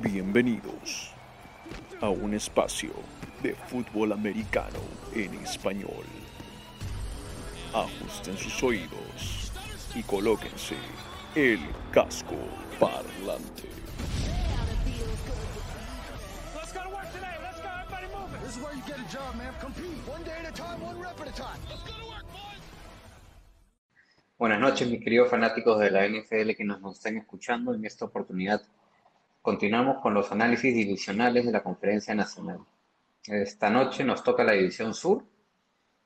[0.00, 1.12] Bienvenidos
[2.00, 2.92] a un espacio
[3.42, 4.78] de fútbol americano
[5.14, 6.06] en español.
[7.74, 9.52] Ajusten sus oídos
[9.94, 10.76] y colóquense
[11.34, 11.60] el
[11.92, 12.36] casco
[12.80, 13.68] parlante.
[24.38, 27.74] Buenas noches, mis queridos fanáticos de la NFL que nos están escuchando.
[27.74, 28.62] En esta oportunidad
[29.42, 32.60] continuamos con los análisis divisionales de la Conferencia Nacional.
[33.26, 35.24] Esta noche nos toca la División Sur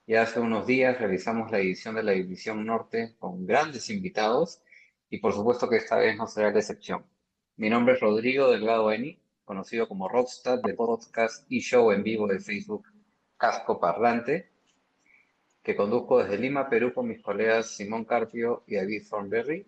[0.07, 4.63] y hace unos días realizamos la edición de la División Norte con grandes invitados
[5.11, 7.05] y por supuesto que esta vez no será la excepción.
[7.57, 12.27] Mi nombre es Rodrigo Delgado Eni, conocido como Rockstar de podcast y show en vivo
[12.27, 12.87] de Facebook
[13.37, 14.51] Casco Parlante
[15.67, 19.67] que conduzco desde Lima, Perú, con mis colegas Simón Carpio y David Thornberry.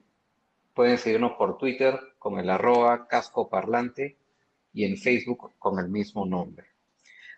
[0.79, 4.17] Pueden seguirnos por Twitter con el arroba casco parlante
[4.73, 6.69] y en Facebook con el mismo nombre.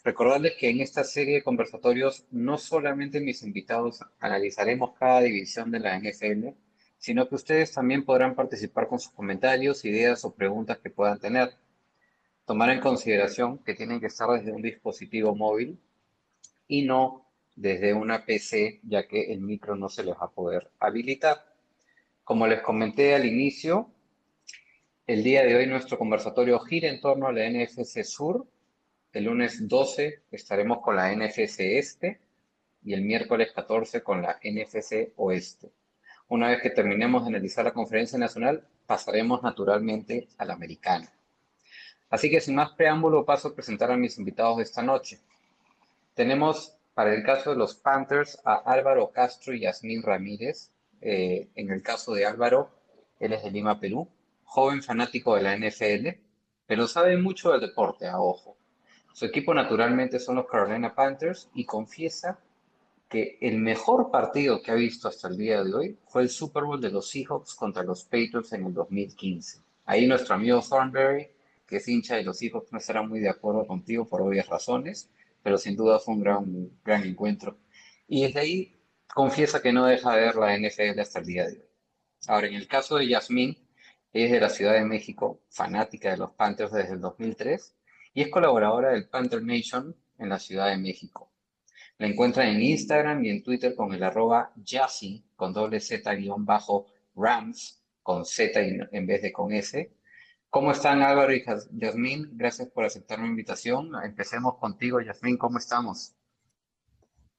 [0.05, 5.81] Recordarles que en esta serie de conversatorios no solamente mis invitados analizaremos cada división de
[5.81, 6.49] la NFL,
[6.99, 11.55] sino que ustedes también podrán participar con sus comentarios, ideas o preguntas que puedan tener.
[12.45, 15.81] Tomar en consideración que tienen que estar desde un dispositivo móvil
[16.69, 17.25] y no
[17.57, 21.50] desde una PC, ya que el micro no se les va a poder habilitar.
[22.25, 23.91] Como les comenté al inicio,
[25.07, 28.47] el día de hoy nuestro conversatorio gira en torno a la NFC Sur.
[29.13, 32.21] El lunes 12 estaremos con la NFC Este
[32.85, 35.71] y el miércoles 14 con la NFC Oeste.
[36.29, 41.13] Una vez que terminemos de analizar la conferencia nacional, pasaremos naturalmente a la americana.
[42.09, 45.19] Así que sin más preámbulo paso a presentar a mis invitados de esta noche.
[46.15, 50.71] Tenemos para el caso de los Panthers, a Álvaro Castro y Yasmín Ramírez.
[51.01, 52.71] Eh, en el caso de Álvaro,
[53.19, 54.09] él es de Lima, Perú,
[54.45, 56.09] joven fanático de la NFL,
[56.67, 58.57] pero sabe mucho del deporte, a ojo.
[59.13, 62.39] Su equipo naturalmente son los Carolina Panthers y confiesa
[63.09, 66.63] que el mejor partido que ha visto hasta el día de hoy fue el Super
[66.63, 69.59] Bowl de los Seahawks contra los Patriots en el 2015.
[69.85, 71.29] Ahí nuestro amigo Thornberry,
[71.67, 75.11] que es hincha de los Seahawks, no estará muy de acuerdo contigo por obvias razones,
[75.43, 77.57] pero sin duda fue un gran, gran encuentro.
[78.07, 78.80] Y desde ahí
[79.15, 81.65] confiesa que no deja de ver la NFL hasta el día de hoy.
[82.27, 83.57] Ahora, en el caso de Yasmín,
[84.13, 87.77] es de la Ciudad de México, fanática de los Panthers desde el 2003
[88.15, 91.33] y es colaboradora del Panther Nation en la Ciudad de México.
[91.99, 96.45] La encuentran en Instagram y en Twitter con el arroba Yassi, con doble Z guion
[96.45, 99.93] bajo Rams, con Z en vez de con S,
[100.53, 102.31] ¿Cómo están Álvaro y Yasmín?
[102.33, 103.93] Gracias por aceptar mi invitación.
[104.03, 106.17] Empecemos contigo, Yasmín, ¿cómo estamos?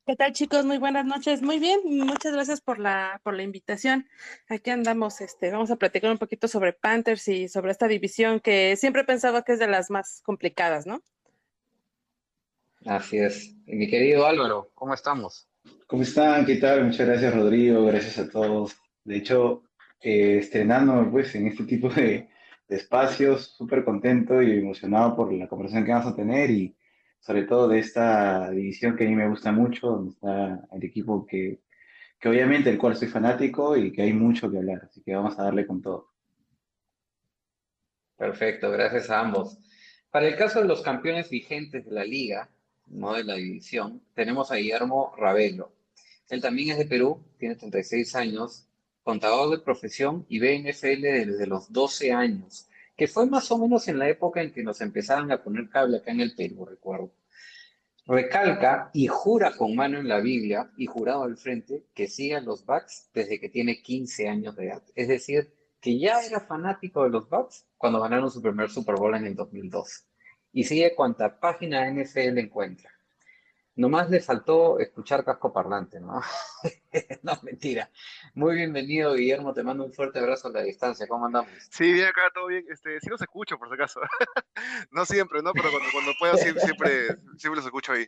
[0.05, 0.65] ¿Qué tal chicos?
[0.65, 1.43] Muy buenas noches.
[1.43, 4.07] Muy bien, muchas gracias por la, por la invitación.
[4.49, 8.75] Aquí andamos, este, vamos a platicar un poquito sobre Panthers y sobre esta división que
[8.77, 11.03] siempre he pensado que es de las más complicadas, ¿no?
[12.85, 13.55] Así es.
[13.67, 15.47] Y mi querido Álvaro, ¿cómo estamos?
[15.85, 16.47] ¿Cómo están?
[16.47, 16.85] ¿Qué tal?
[16.85, 18.75] Muchas gracias Rodrigo, gracias a todos.
[19.03, 19.63] De hecho,
[20.01, 22.27] eh, estrenándome pues en este tipo de,
[22.69, 26.75] espacios, súper contento y emocionado por la conversación que vamos a tener y
[27.21, 31.25] sobre todo de esta división que a mí me gusta mucho, donde está el equipo
[31.25, 31.61] que,
[32.19, 35.37] que obviamente el cual soy fanático y que hay mucho que hablar, así que vamos
[35.37, 36.09] a darle con todo.
[38.17, 39.57] Perfecto, gracias a ambos.
[40.09, 42.49] Para el caso de los campeones vigentes de la liga,
[42.87, 45.71] no de la división, tenemos a Guillermo Ravelo.
[46.29, 48.67] Él también es de Perú, tiene 36 años,
[49.03, 52.67] contador de profesión y ve NFL desde los 12 años,
[53.01, 55.97] que fue más o menos en la época en que nos empezaron a poner cable
[55.97, 57.11] acá en el Perú, recuerdo.
[58.05, 62.41] Recalca y jura con mano en la Biblia y jurado al frente que sigue a
[62.41, 64.83] los Bucks desde que tiene 15 años de edad.
[64.93, 69.15] Es decir, que ya era fanático de los Bucks cuando ganaron su primer Super Bowl
[69.15, 70.05] en el 2002.
[70.53, 72.91] Y sigue cuanta página NFL encuentra.
[73.81, 76.21] Nomás le faltó escuchar casco parlante, ¿no?
[77.23, 77.89] no, mentira.
[78.35, 79.55] Muy bienvenido, Guillermo.
[79.55, 81.07] Te mando un fuerte abrazo a la distancia.
[81.07, 81.49] ¿Cómo andamos?
[81.71, 82.63] Sí, bien acá, todo bien.
[82.69, 83.99] Este, sí los escucho, por si acaso.
[84.91, 85.51] no siempre, ¿no?
[85.53, 87.07] Pero cuando, cuando puedo, siempre, siempre,
[87.37, 88.07] siempre los escucho ahí.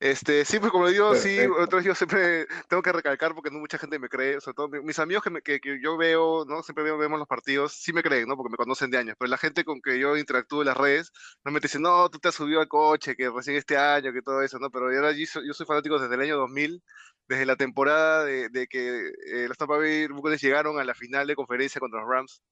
[0.00, 3.76] Este, sí, pues como digo, sí, otros yo siempre tengo que recalcar porque no mucha
[3.76, 6.62] gente me cree, sobre todo mis amigos que, que, que, yo veo, ¿no?
[6.62, 8.34] Siempre veo, vemos los partidos, sí me creen, ¿no?
[8.34, 11.12] Porque me conocen de años, pero la gente con que yo interactúo en las redes
[11.44, 14.22] no me dice, no, tú te has subido al coche, que recién este año, que
[14.22, 14.70] todo eso, ¿no?
[14.70, 16.82] Pero yo, yo, yo soy fanático desde el año 2000,
[17.28, 21.26] desde la temporada de, de que eh, los Tampa Bay Buccaneers llegaron a la final
[21.26, 22.42] de conferencia contra los Rams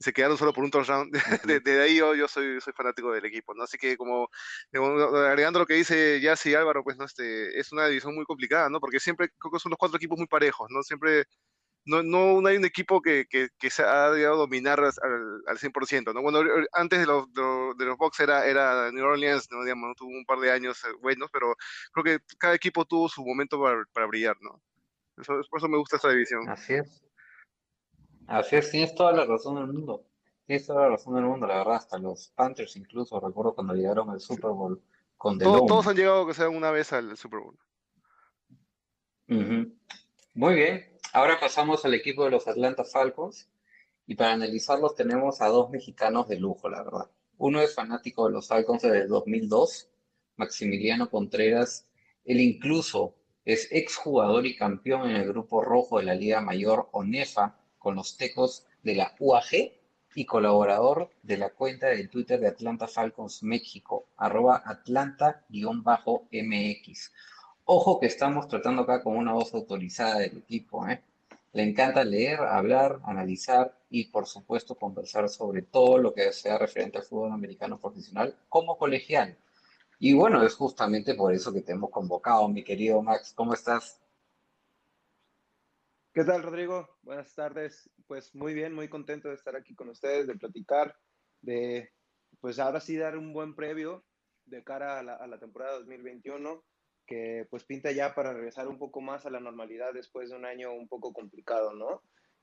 [0.00, 1.10] se quedaron solo por un touchdown.
[1.62, 3.64] Desde ahí yo, yo soy, soy fanático del equipo, ¿no?
[3.64, 4.28] Así que como,
[4.72, 7.04] agregando lo que dice Yassi y Álvaro, pues, ¿no?
[7.04, 8.80] Este, es una división muy complicada, ¿no?
[8.80, 10.82] Porque siempre creo que son los cuatro equipos muy parejos, ¿no?
[10.82, 11.26] Siempre
[11.84, 14.92] no, no, hay un equipo que, que, que se ha llegado a dominar al,
[15.46, 16.22] al 100%, ¿no?
[16.22, 16.40] Bueno,
[16.72, 19.62] antes de los, de, los Bucks era, era New Orleans, ¿no?
[19.64, 21.54] Digamos, tuvo un par de años eh, buenos, pero
[21.92, 24.62] creo que cada equipo tuvo su momento para, para brillar, ¿no?
[25.16, 26.48] Eso, por eso me gusta esta división.
[26.48, 27.02] Así es.
[28.26, 30.04] Así es, tienes toda la razón del mundo.
[30.46, 34.10] Tienes toda la razón del mundo, la verdad, hasta los Panthers incluso, recuerdo cuando llegaron
[34.10, 34.82] al Super Bowl
[35.16, 37.56] con The todos, todos han llegado, que sea, una vez al Super Bowl.
[40.34, 43.48] Muy bien, ahora pasamos al equipo de los Atlanta Falcons
[44.08, 47.10] y para analizarlos tenemos a dos mexicanos de lujo, la verdad.
[47.38, 49.88] Uno es fanático de los Falcons desde el 2002,
[50.36, 51.86] Maximiliano Contreras.
[52.24, 53.14] Él incluso
[53.44, 58.16] es exjugador y campeón en el grupo rojo de la Liga Mayor ONEFA con los
[58.16, 59.72] Tecos de la UAG
[60.14, 65.42] y colaborador de la cuenta de Twitter de Atlanta Falcons México, arroba Atlanta-MX.
[67.64, 70.86] Ojo que estamos tratando acá con una voz autorizada del equipo.
[70.88, 71.02] ¿eh?
[71.52, 76.98] Le encanta leer, hablar, analizar y, por supuesto, conversar sobre todo lo que sea referente
[76.98, 79.36] al fútbol americano profesional como colegial.
[79.98, 83.32] Y bueno, es justamente por eso que te hemos convocado, mi querido Max.
[83.34, 83.99] ¿Cómo estás?
[86.12, 86.88] ¿Qué tal, Rodrigo?
[87.02, 87.88] Buenas tardes.
[88.08, 90.96] Pues muy bien, muy contento de estar aquí con ustedes, de platicar,
[91.40, 91.92] de
[92.40, 94.04] pues ahora sí dar un buen previo
[94.44, 96.64] de cara a la, a la temporada 2021
[97.06, 100.44] que pues pinta ya para regresar un poco más a la normalidad después de un
[100.44, 102.02] año un poco complicado, ¿no?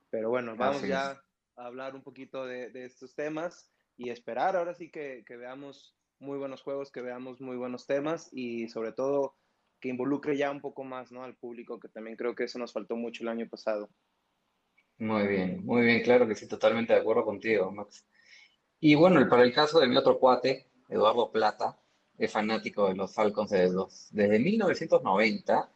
[0.10, 1.12] Pero bueno, vamos ya
[1.56, 6.62] a hablar un poquito de, estos temas y esperar ahora sí que, veamos muy buenos
[6.62, 9.36] juegos, que veamos muy buenos temas y sobre todo
[9.80, 11.24] que involucre ya un poco más ¿no?
[11.24, 13.90] al público, que también creo que eso nos faltó mucho el año pasado.
[15.00, 18.06] Muy bien, muy bien, claro que sí, totalmente de acuerdo contigo, Max.
[18.80, 21.80] Y bueno, para el caso de mi otro cuate, Eduardo Plata,
[22.18, 23.76] es fanático de los Falcons desde,
[24.12, 25.72] desde 1990,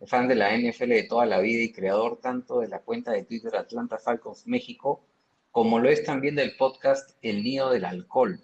[0.00, 3.12] es fan de la NFL de toda la vida y creador tanto de la cuenta
[3.12, 5.04] de Twitter Atlanta Falcons México,
[5.50, 8.40] como lo es también del podcast El Nido del Alcohol,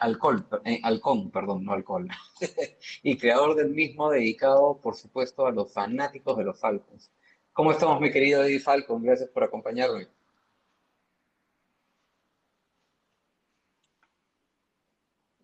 [0.00, 2.08] alcohol, eh, Halcón, perdón, no alcohol,
[3.02, 7.10] y creador del mismo dedicado, por supuesto, a los fanáticos de los Falcons.
[7.52, 9.02] ¿Cómo estamos, mi querido Eddie Falcon?
[9.02, 10.08] Gracias por acompañarme.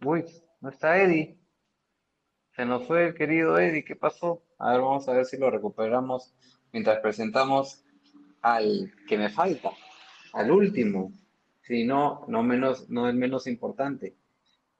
[0.04, 0.24] Uy,
[0.60, 1.36] no está Eddie.
[2.56, 3.84] Se nos fue el querido Eddie.
[3.84, 4.42] ¿Qué pasó?
[4.58, 6.34] A ver, vamos a ver si lo recuperamos
[6.72, 7.84] mientras presentamos
[8.42, 9.70] al que me falta,
[10.32, 11.12] al último.
[11.62, 14.16] Si no, no, menos, no es menos importante.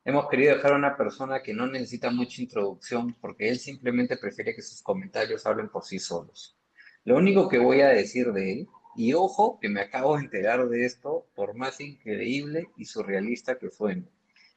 [0.08, 4.54] Hemos querido dejar a una persona que no necesita mucha introducción porque él simplemente prefiere
[4.54, 6.56] que sus comentarios hablen por sí solos.
[7.04, 10.66] Lo único que voy a decir de él, y ojo que me acabo de enterar
[10.66, 14.08] de esto, por más increíble y surrealista que suene,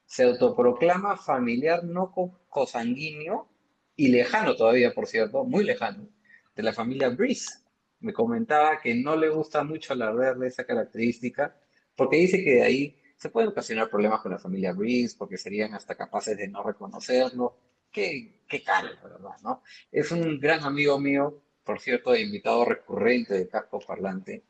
[0.05, 2.13] se autoproclama familiar no
[2.47, 3.49] cosanguíneo
[3.97, 6.07] y lejano todavía, por cierto, muy lejano,
[6.55, 7.59] de la familia Breeze.
[7.99, 11.53] Me comentaba que no le gusta mucho alardear de esa característica
[11.97, 15.75] porque dice que de ahí se pueden ocasionar problemas con la familia Breeze porque serían
[15.75, 17.55] hasta capaces de no reconocerlo.
[17.91, 19.59] Qué, qué caro, ¿verdad?
[19.91, 24.41] Es un gran amigo mío, por cierto, invitado recurrente de Casco Parlante.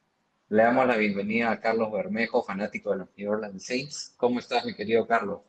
[0.47, 4.15] Le damos la bienvenida a Carlos Bermejo, fanático de los New Orleans Saints.
[4.15, 5.41] ¿Cómo estás, mi querido Carlos?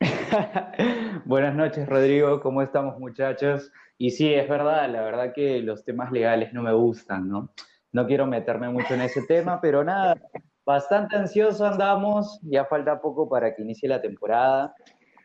[1.26, 2.40] Buenas noches, Rodrigo.
[2.40, 3.70] ¿Cómo estamos, muchachos?
[3.98, 7.52] Y sí, es verdad, la verdad que los temas legales no me gustan, ¿no?
[7.92, 10.16] No quiero meterme mucho en ese tema, pero nada,
[10.64, 14.74] bastante ansioso andamos, ya falta poco para que inicie la temporada.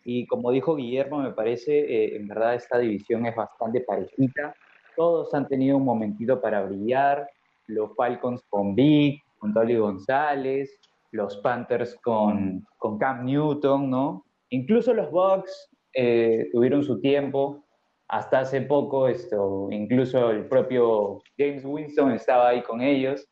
[0.03, 4.55] Y como dijo Guillermo, me parece, eh, en verdad esta división es bastante parejita.
[4.95, 7.29] Todos han tenido un momentito para brillar.
[7.67, 10.79] Los Falcons con Vic, con Tolly González,
[11.11, 14.25] los Panthers con, con Cam Newton, ¿no?
[14.49, 17.63] Incluso los Bucks eh, tuvieron su tiempo.
[18.07, 23.27] Hasta hace poco, esto, incluso el propio James Winston estaba ahí con ellos,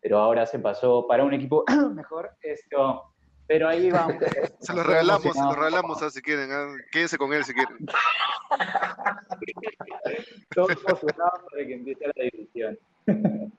[0.00, 1.64] pero ahora se pasó para un equipo
[1.94, 2.30] mejor.
[2.42, 3.10] Esto,
[3.50, 4.14] pero ahí vamos.
[4.60, 6.52] se lo regalamos, se lo regalamos a si quieren.
[6.52, 6.84] ¿eh?
[6.92, 7.78] Quédense con él si quieren.
[10.54, 12.78] Todos emocionados para que empiece la división.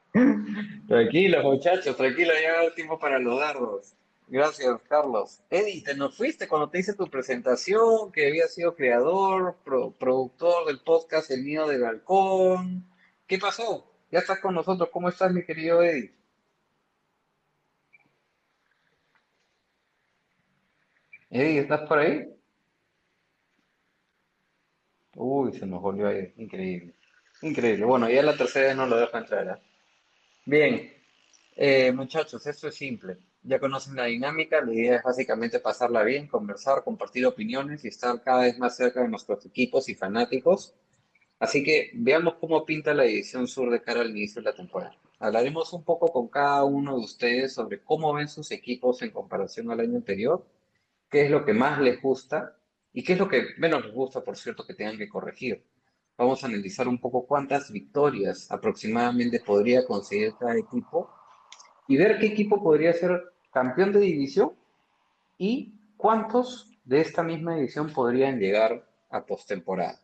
[0.88, 3.93] tranquilo, muchachos, tranquilo, ya el tiempo para los dardos.
[4.29, 5.41] Gracias, Carlos.
[5.50, 10.79] Eddie, te nos fuiste cuando te hice tu presentación, que había sido creador, productor del
[10.79, 12.86] podcast El Nido del Balcón.
[13.27, 13.91] ¿Qué pasó?
[14.10, 14.88] Ya estás con nosotros.
[14.89, 16.13] ¿Cómo estás, mi querido Eddie?
[21.32, 22.28] Eddie, ¿estás por ahí?
[25.16, 26.34] Uy, se nos volvió ahí.
[26.38, 26.94] Increíble.
[27.42, 27.86] Increíble.
[27.86, 29.48] Bueno, ya la tercera vez no lo dejo entrar.
[29.48, 29.62] ¿eh?
[30.46, 30.94] Bien.
[31.56, 36.28] Eh, muchachos, esto es simple ya conocen la dinámica, la idea es básicamente pasarla bien,
[36.28, 40.76] conversar, compartir opiniones y estar cada vez más cerca de nuestros equipos y fanáticos.
[41.40, 44.96] Así que veamos cómo pinta la división sur de cara al inicio de la temporada.
[45.20, 49.72] hablaremos un poco con cada uno de ustedes sobre cómo ven sus equipos en comparación
[49.72, 50.46] al año anterior,
[51.12, 52.56] qué es lo que más les gusta
[52.94, 55.63] y qué es lo que menos les gusta, por cierto, que tengan que corregir.
[56.18, 61.12] Vamos a analizar un poco cuántas victorias aproximadamente podría conseguir cada equipo
[61.88, 64.53] y ver qué equipo podría ser campeón de división
[65.38, 70.00] y cuántos de esta misma división podrían llegar a postemporada.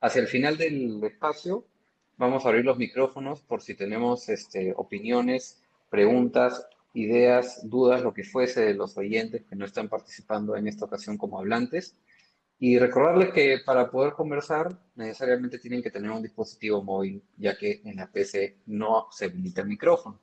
[0.00, 1.66] Hacia el final del espacio
[2.16, 8.24] vamos a abrir los micrófonos por si tenemos este, opiniones, preguntas, ideas, dudas, lo que
[8.24, 11.96] fuese de los oyentes que no están participando en esta ocasión como hablantes.
[12.58, 17.82] Y recordarles que para poder conversar necesariamente tienen que tener un dispositivo móvil, ya que
[17.84, 20.20] en la PC no se habilita el micrófono.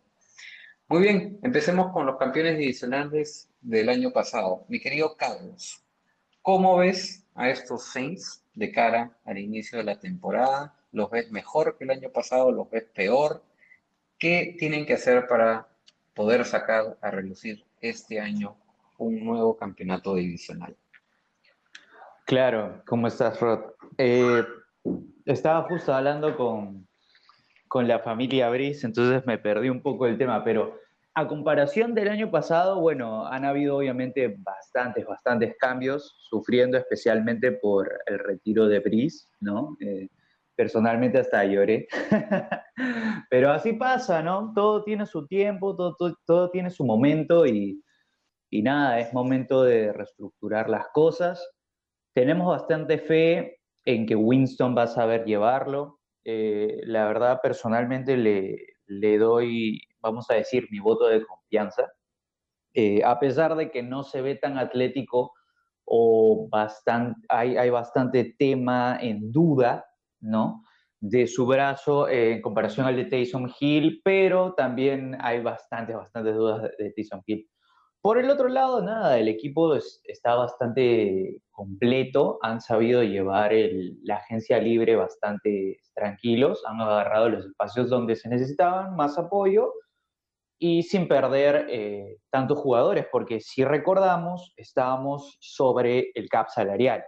[0.88, 4.66] Muy bien, empecemos con los campeones divisionales del año pasado.
[4.70, 5.84] Mi querido Carlos,
[6.42, 10.78] ¿cómo ves a estos Saints de cara al inicio de la temporada?
[10.92, 12.52] ¿Los ves mejor que el año pasado?
[12.52, 13.44] ¿Los ves peor?
[14.18, 15.71] ¿Qué tienen que hacer para
[16.14, 18.56] poder sacar a relucir este año
[18.98, 20.76] un nuevo campeonato divisional?
[22.26, 23.60] Claro, ¿cómo estás, Rod?
[23.98, 24.44] Eh,
[25.26, 26.88] estaba justo hablando con,
[27.68, 30.80] con la familia Brice, entonces me perdí un poco el tema, pero
[31.14, 37.92] a comparación del año pasado, bueno, han habido obviamente bastantes, bastantes cambios, sufriendo especialmente por
[38.06, 39.76] el retiro de Brice, ¿no?
[39.82, 40.08] Eh,
[40.56, 41.88] personalmente hasta lloré.
[43.30, 44.52] Pero así pasa, ¿no?
[44.54, 47.82] Todo tiene su tiempo, todo, todo, tiene su momento y,
[48.50, 51.46] y nada, es momento de reestructurar las cosas.
[52.14, 56.00] Tenemos bastante fe en que Winston va a saber llevarlo.
[56.26, 61.92] Eh, la verdad, personalmente le, le, doy, vamos a decir, mi voto de confianza.
[62.74, 65.34] Eh, a pesar de que no se ve tan atlético
[65.86, 69.86] o bastante, hay, hay bastante tema en duda,
[70.22, 70.64] ¿no?
[71.00, 76.36] De su brazo eh, en comparación al de Taysom Hill, pero también hay bastantes, bastantes
[76.36, 77.48] dudas de, de Taysom Hill.
[78.02, 83.52] Por el otro lado, nada, el equipo es, está bastante completo, han sabido llevar
[84.02, 89.72] la agencia libre bastante tranquilos, han agarrado los espacios donde se necesitaban más apoyo
[90.58, 97.04] y sin perder eh, tantos jugadores, porque si recordamos, estábamos sobre el cap salarial.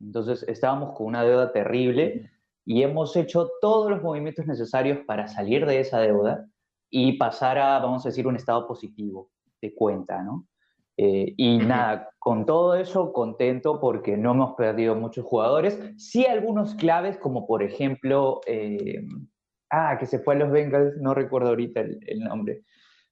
[0.00, 2.30] Entonces estábamos con una deuda terrible
[2.64, 6.46] y hemos hecho todos los movimientos necesarios para salir de esa deuda
[6.90, 9.30] y pasar a, vamos a decir, un estado positivo
[9.60, 10.46] de cuenta, ¿no?
[10.96, 15.80] Eh, y nada, con todo eso contento porque no hemos perdido muchos jugadores.
[15.96, 19.02] Sí algunos claves, como por ejemplo, eh,
[19.70, 22.64] ah, que se fue a los Bengals, no recuerdo ahorita el, el, nombre,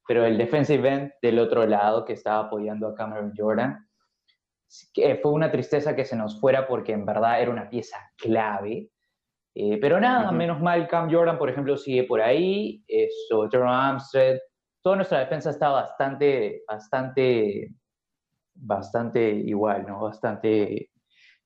[0.06, 3.87] pero el defensive end del otro lado que estaba apoyando a Cameron Jordan.
[4.92, 8.90] Que fue una tristeza que se nos fuera porque en verdad era una pieza clave.
[9.54, 10.36] Eh, pero nada, uh -huh.
[10.36, 12.84] menos mal, Cam Jordan, por ejemplo, sigue por ahí.
[12.86, 14.38] Eso, Jerome Armstead,
[14.82, 17.74] toda nuestra defensa está bastante, bastante,
[18.54, 20.00] bastante igual, ¿no?
[20.00, 20.90] Bastante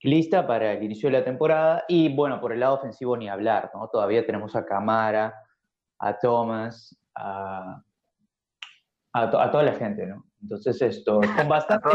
[0.02, 1.84] lista para el inicio de la temporada.
[1.88, 3.88] Y bueno, por el lado ofensivo ni hablar, ¿no?
[3.88, 5.34] Todavía tenemos a Camara,
[5.98, 7.82] a Thomas, a,
[9.12, 10.24] a, to a toda la gente, ¿no?
[10.42, 11.88] Entonces esto, con bastante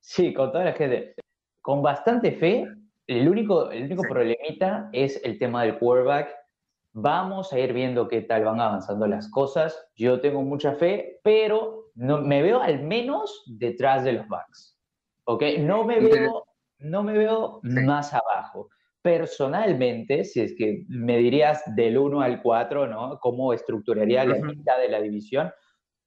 [0.00, 1.14] sí, con toda la gente,
[1.62, 2.66] con bastante fe,
[3.06, 4.08] el único, el único sí.
[4.08, 6.40] problemita es el tema del quarterback
[6.92, 9.80] Vamos a ir viendo qué tal van avanzando las cosas.
[9.94, 14.76] Yo tengo mucha fe, pero no, me veo al menos detrás de los Bucks.
[15.24, 15.42] ¿Ok?
[15.60, 16.44] No me veo,
[16.78, 17.80] no me veo sí.
[17.80, 18.70] más abajo.
[19.02, 23.18] Personalmente, si es que me dirías del 1 al 4, ¿no?
[23.20, 25.50] ¿Cómo estructuraría la mitad de la división?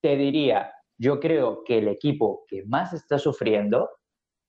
[0.01, 3.89] Te diría, yo creo que el equipo que más está sufriendo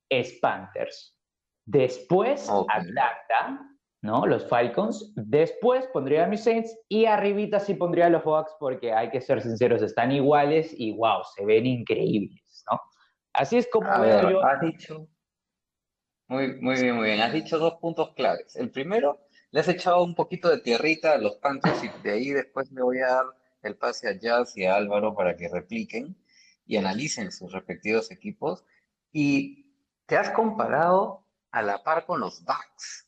[0.09, 1.17] es Panthers.
[1.65, 2.81] Después, okay.
[2.81, 4.25] Atlanta, ¿no?
[4.25, 5.13] Los Falcons.
[5.15, 9.21] Después pondría a mis Saints y arribita sí pondría a los Bucks porque hay que
[9.21, 12.79] ser sinceros, están iguales y wow, se ven increíbles, ¿no?
[13.33, 14.45] Así es como a ver, yo...
[14.45, 15.07] Has dicho...
[16.27, 17.21] Muy, muy bien, muy bien.
[17.21, 18.55] Has dicho dos puntos claves.
[18.55, 19.19] El primero,
[19.51, 22.81] le has echado un poquito de tierrita a los Panthers y de ahí después me
[22.81, 23.25] voy a dar
[23.61, 26.15] el pase a Jazz y a Álvaro para que repliquen
[26.65, 28.65] y analicen sus respectivos equipos.
[29.11, 29.71] Y
[30.05, 33.05] te has comparado a la par con los Bucks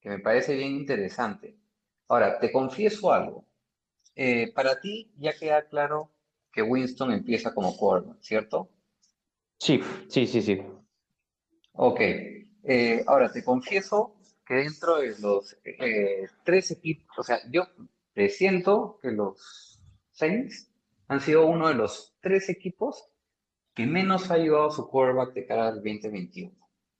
[0.00, 1.56] que me parece bien interesante.
[2.08, 3.44] Ahora, te confieso algo.
[4.16, 6.10] Eh, para ti ya queda claro
[6.52, 8.70] que Winston empieza como quarterback, ¿cierto?
[9.58, 10.60] Sí, sí, sí, sí.
[11.72, 12.00] Ok.
[12.00, 17.68] Eh, ahora, te confieso que dentro de los eh, tres equipos, o sea, yo
[18.12, 20.69] presiento que los Saints
[21.10, 23.04] han sido uno de los tres equipos
[23.74, 26.56] que menos ha ayudado a su quarterback de cara al 2021.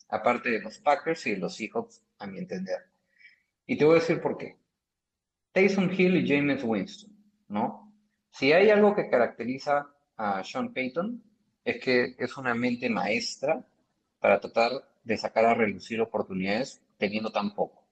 [0.09, 2.91] Aparte de los Packers y de los Seahawks, a mi entender.
[3.67, 4.59] Y te voy a decir por qué.
[5.53, 7.95] Taysom Hill y James Winston, ¿no?
[8.31, 11.23] Si hay algo que caracteriza a Sean Payton,
[11.65, 13.65] es que es una mente maestra
[14.19, 14.73] para tratar
[15.05, 17.87] de sacar a relucir oportunidades teniendo tan poco.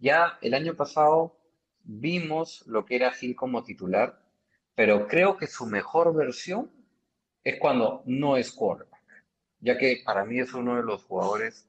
[0.00, 1.38] Ya el año pasado
[1.84, 4.25] vimos lo que era Gil como titular,
[4.76, 6.70] pero creo que su mejor versión
[7.42, 9.24] es cuando no es quarterback,
[9.58, 11.68] ya que para mí es uno de los jugadores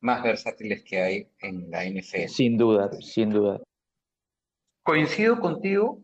[0.00, 2.28] más versátiles que hay en la NFL.
[2.28, 3.60] Sin duda, sin duda.
[4.82, 6.02] Coincido contigo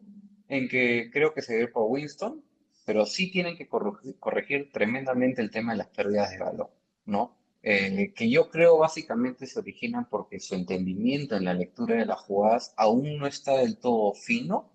[0.49, 2.45] en que creo que se debe por Winston,
[2.85, 6.69] pero sí tienen que corregir, corregir tremendamente el tema de las pérdidas de balón,
[7.07, 7.39] ¿no?
[7.63, 12.21] Eh, que yo creo básicamente se originan porque su entendimiento en la lectura de las
[12.21, 14.72] jugadas aún no está del todo fino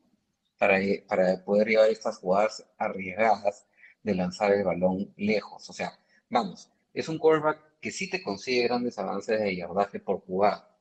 [0.58, 3.68] para, para poder llevar estas jugadas arriesgadas
[4.04, 5.70] de lanzar el balón lejos.
[5.70, 5.92] O sea,
[6.30, 10.76] vamos, es un quarterback que sí te consigue grandes avances de yardaje por jugada.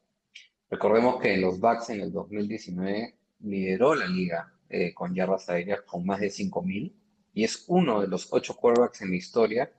[0.70, 6.04] Recordemos que los Bucks en el 2019 lideró la liga eh, con yardas aéreas con
[6.04, 6.92] más de 5.000
[7.34, 9.70] y es uno de los ocho quarterbacks en la historia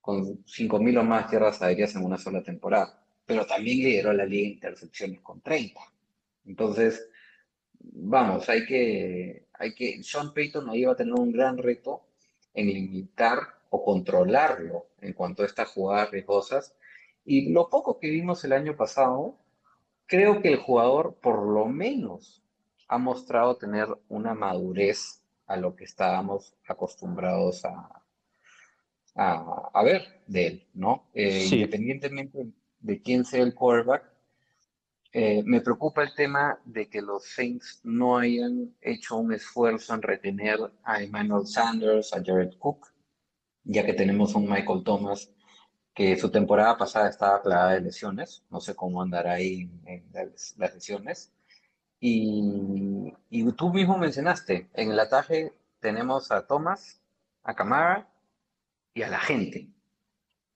[0.00, 4.48] con 5.000 o más yardas aéreas en una sola temporada, pero también lideró la liga
[4.48, 5.80] de intercepciones con 30.
[6.46, 7.08] Entonces,
[7.82, 12.02] vamos, hay que, hay que, Sean Payton ahí va a tener un gran reto
[12.54, 13.38] en limitar
[13.70, 16.74] o controlarlo en cuanto a estas jugadas riesgosas.
[17.24, 19.38] Y lo poco que vimos el año pasado,
[20.06, 22.42] creo que el jugador por lo menos
[22.88, 28.02] ha mostrado tener una madurez a lo que estábamos acostumbrados a,
[29.14, 31.08] a, ver de él, ¿no?
[31.14, 32.46] Eh, independientemente
[32.80, 34.11] de quién sea el quarterback,
[35.14, 40.00] eh, me preocupa el tema de que los Saints no hayan hecho un esfuerzo en
[40.00, 42.86] retener a Emmanuel Sanders, a Jared Cook,
[43.64, 45.30] ya que tenemos un Michael Thomas
[45.94, 50.56] que su temporada pasada estaba clavada de lesiones, no sé cómo andará ahí en, las,
[50.56, 51.30] lesiones.
[52.00, 57.02] Y, y, tú mismo mencionaste, en el ataque tenemos a Thomas,
[57.42, 58.08] a Camara
[58.94, 59.68] y a la gente.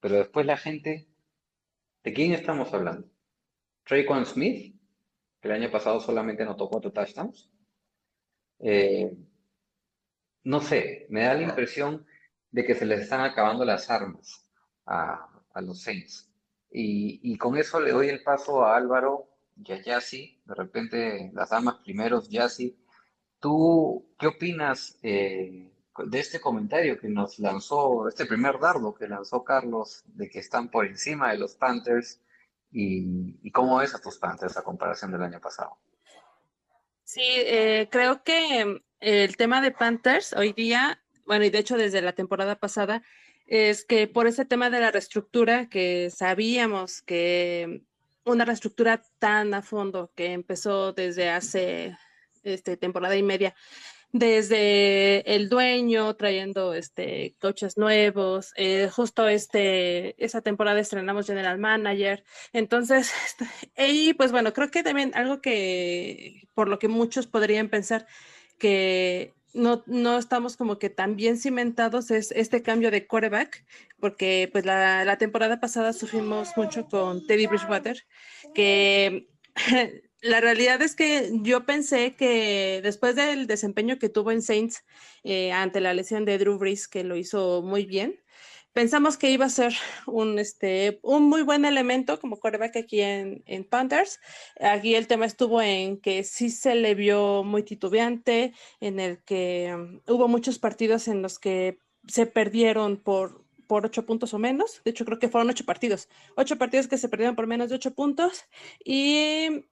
[0.00, 1.06] Pero después la gente,
[2.02, 3.06] ¿de quién estamos hablando?
[3.86, 4.74] Traquan Smith,
[5.40, 7.48] que el año pasado solamente anotó cuatro touchdowns.
[8.58, 9.16] Eh,
[10.42, 12.04] no sé, me da la impresión
[12.50, 14.50] de que se les están acabando las armas
[14.86, 15.28] a,
[15.60, 16.30] los Saints.
[16.70, 20.42] Y, con eso le doy el paso a Álvaro y a Yassi.
[20.44, 22.76] De repente, las damas primeros, Yassi.
[23.38, 25.70] ¿Tú qué opinas eh,
[26.04, 30.70] de este comentario que nos lanzó, este primer dardo que lanzó Carlos, de que están
[30.70, 32.20] por encima de los Panthers
[32.78, 35.78] y, cómo ves a tus Panthers a comparación del año pasado.
[37.04, 42.02] Sí, eh, creo que el tema de Panthers hoy día, bueno, y de hecho desde
[42.02, 43.02] la temporada pasada,
[43.46, 47.82] es que por ese tema de la reestructura, que sabíamos que
[48.24, 51.96] una reestructura tan a fondo que empezó desde hace
[52.42, 53.54] este, temporada y media,
[54.18, 62.24] desde el dueño trayendo este coches nuevos, eh, justo este esa temporada estrenamos General Manager,
[62.52, 63.12] entonces
[63.76, 68.06] y pues bueno creo que también algo que por lo que muchos podrían pensar
[68.58, 73.64] que no, no estamos como que tan bien cimentados es este cambio de quarterback,
[73.98, 78.04] porque pues la, la temporada pasada sufrimos mucho con Teddy Bridgewater,
[78.54, 79.28] que
[80.26, 84.84] la realidad es que yo pensé que después del desempeño que tuvo en Saints
[85.24, 88.20] eh, ante la lesión de Drew Brees, que lo hizo muy bien,
[88.76, 89.74] pensamos que iba a ser
[90.06, 94.20] un, este, un muy buen elemento como quarterback aquí en, en, Panthers.
[94.60, 99.72] Aquí el tema estuvo en que sí se le vio muy titubeante, en el que
[99.74, 104.82] um, hubo muchos partidos en los que se perdieron por, por ocho puntos o menos.
[104.84, 106.08] De hecho, creo que fueron ocho partidos.
[106.36, 108.44] Ocho partidos que se perdieron por menos de ocho puntos.
[108.84, 109.64] Y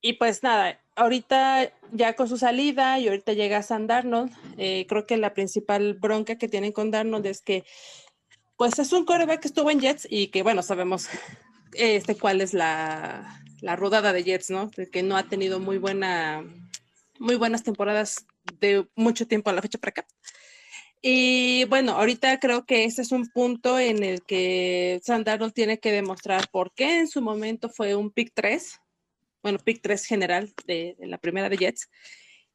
[0.00, 5.06] y pues nada, ahorita ya con su salida y ahorita llega San Darnold, eh, creo
[5.06, 7.64] que la principal bronca que tienen con Darnold es que
[8.56, 11.08] pues es un coreback que estuvo en Jets y que bueno, sabemos
[11.74, 14.70] este cuál es la, la rodada de Jets, ¿no?
[14.70, 16.44] que no ha tenido muy buena,
[17.18, 18.26] muy buenas temporadas
[18.60, 20.06] de mucho tiempo a la fecha para acá.
[21.00, 25.78] Y bueno, ahorita creo que ese es un punto en el que San Darnold tiene
[25.78, 28.80] que demostrar por qué en su momento fue un pick 3
[29.42, 31.88] bueno, pick 3 general de, la primera de Jets.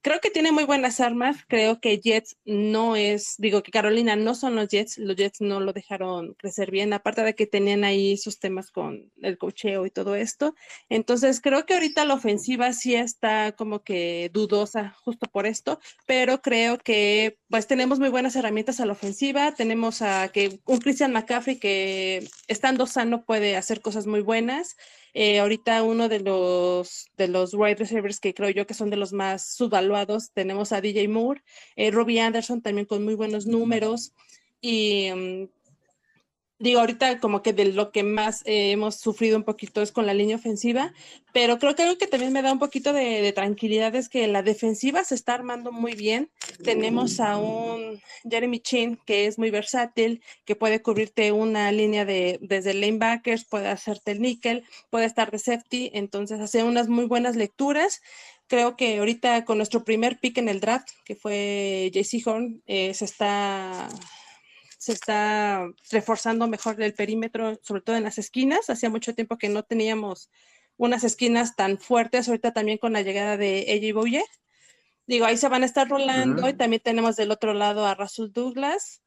[0.02, 1.38] Creo que tiene muy buenas armas.
[1.48, 4.98] Creo que Jets no es, digo que Carolina no son los Jets.
[4.98, 9.14] Los Jets no lo dejaron crecer bien, aparte de que tenían ahí sus temas con
[9.22, 10.56] el cocheo y todo esto.
[10.90, 16.42] Entonces, creo que ahorita la ofensiva sí está como que dudosa justo por esto, pero
[16.42, 19.54] creo que pues tenemos muy buenas herramientas a la ofensiva.
[19.54, 24.76] Tenemos a que un Christian McCaffrey que estando sano puede hacer cosas muy buenas.
[25.14, 28.98] Eh, ahorita uno de los, de los wide receivers que creo yo que son de
[28.98, 31.44] los más subvaluados, tenemos a DJ Moore,
[31.76, 34.14] eh, Robbie Anderson también con muy buenos números
[34.62, 35.10] y...
[35.14, 35.63] mm,
[36.64, 40.06] Digo, ahorita como que de lo que más eh, hemos sufrido un poquito es con
[40.06, 40.94] la línea ofensiva,
[41.34, 44.44] pero creo que algo que también me da un poquito de, tranquilidad es que la
[44.44, 46.32] defensiva se está armando muy bien.
[46.64, 52.40] Tenemos a un Jeremy Chin que es muy versátil, que puede cubrirte una línea de
[52.42, 57.36] desde linebackers, puede hacerte el níquel, puede estar de safety, entonces hace unas muy buenas
[57.36, 58.02] lecturas.
[58.48, 62.94] Creo que ahorita con nuestro primer pick en el draft, que fue JC Horn, eh,
[62.94, 63.90] se está
[64.84, 68.70] se está reforzando mejor el perímetro, sobre todo en las esquinas.
[68.70, 70.30] Hacía mucho tiempo que no teníamos
[70.76, 74.26] unas esquinas tan fuertes, ahorita también con la llegada de AJ Bouye.
[75.08, 78.34] Digo, ahí se van a estar rolando y también tenemos del otro lado a Russell
[78.34, 79.02] Douglas.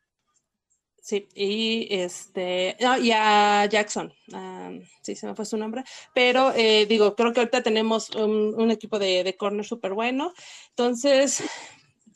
[1.02, 4.70] Sí, y este, no, y a Jackson, ah,
[5.02, 5.84] sí, se me fue su nombre,
[6.14, 10.32] pero eh, digo, creo que ahorita tenemos un, un equipo de, de corner súper bueno,
[10.70, 11.44] entonces,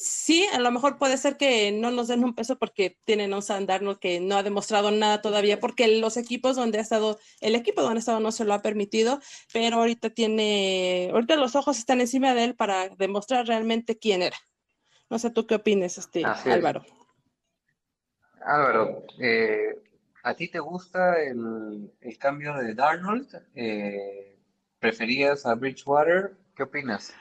[0.01, 3.43] sí, a lo mejor puede ser que no nos den un peso porque tienen un
[3.43, 7.83] Sandarno que no ha demostrado nada todavía, porque los equipos donde ha estado, el equipo
[7.83, 9.21] donde ha estado no se lo ha permitido,
[9.53, 14.37] pero ahorita tiene, ahorita los ojos están encima de él para demostrar realmente quién era.
[15.11, 16.55] No sé tú qué opinas, este, Así es.
[16.55, 16.83] Álvaro.
[18.43, 19.77] Álvaro, eh,
[20.23, 23.29] ¿a ti te gusta el, el cambio de Darnold?
[23.55, 24.39] Eh,
[24.79, 26.33] ¿preferías a Bridgewater?
[26.57, 27.13] ¿Qué opinas?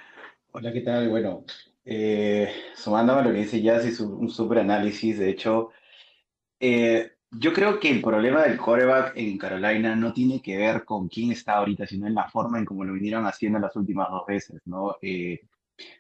[0.54, 1.10] Hola, ¿qué tal?
[1.10, 1.44] Bueno,
[1.92, 5.18] eh, sumándome a lo que dice Jazz, hizo un súper análisis.
[5.18, 5.72] De hecho,
[6.60, 11.08] eh, yo creo que el problema del quarterback en Carolina no tiene que ver con
[11.08, 14.24] quién está ahorita, sino en la forma en cómo lo vinieron haciendo las últimas dos
[14.28, 14.98] veces, ¿no?
[15.02, 15.40] Eh,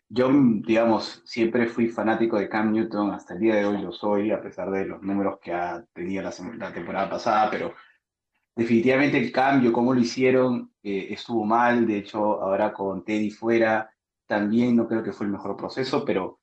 [0.07, 4.29] yo, digamos, siempre fui fanático de Cam Newton, hasta el día de hoy lo soy,
[4.29, 7.73] a pesar de los números que ha tenido la, la temporada pasada, pero
[8.55, 11.87] definitivamente el cambio, cómo lo hicieron, eh, estuvo mal.
[11.87, 13.89] De hecho, ahora con Teddy fuera,
[14.29, 16.39] también no creo que fue el mejor proceso, pero,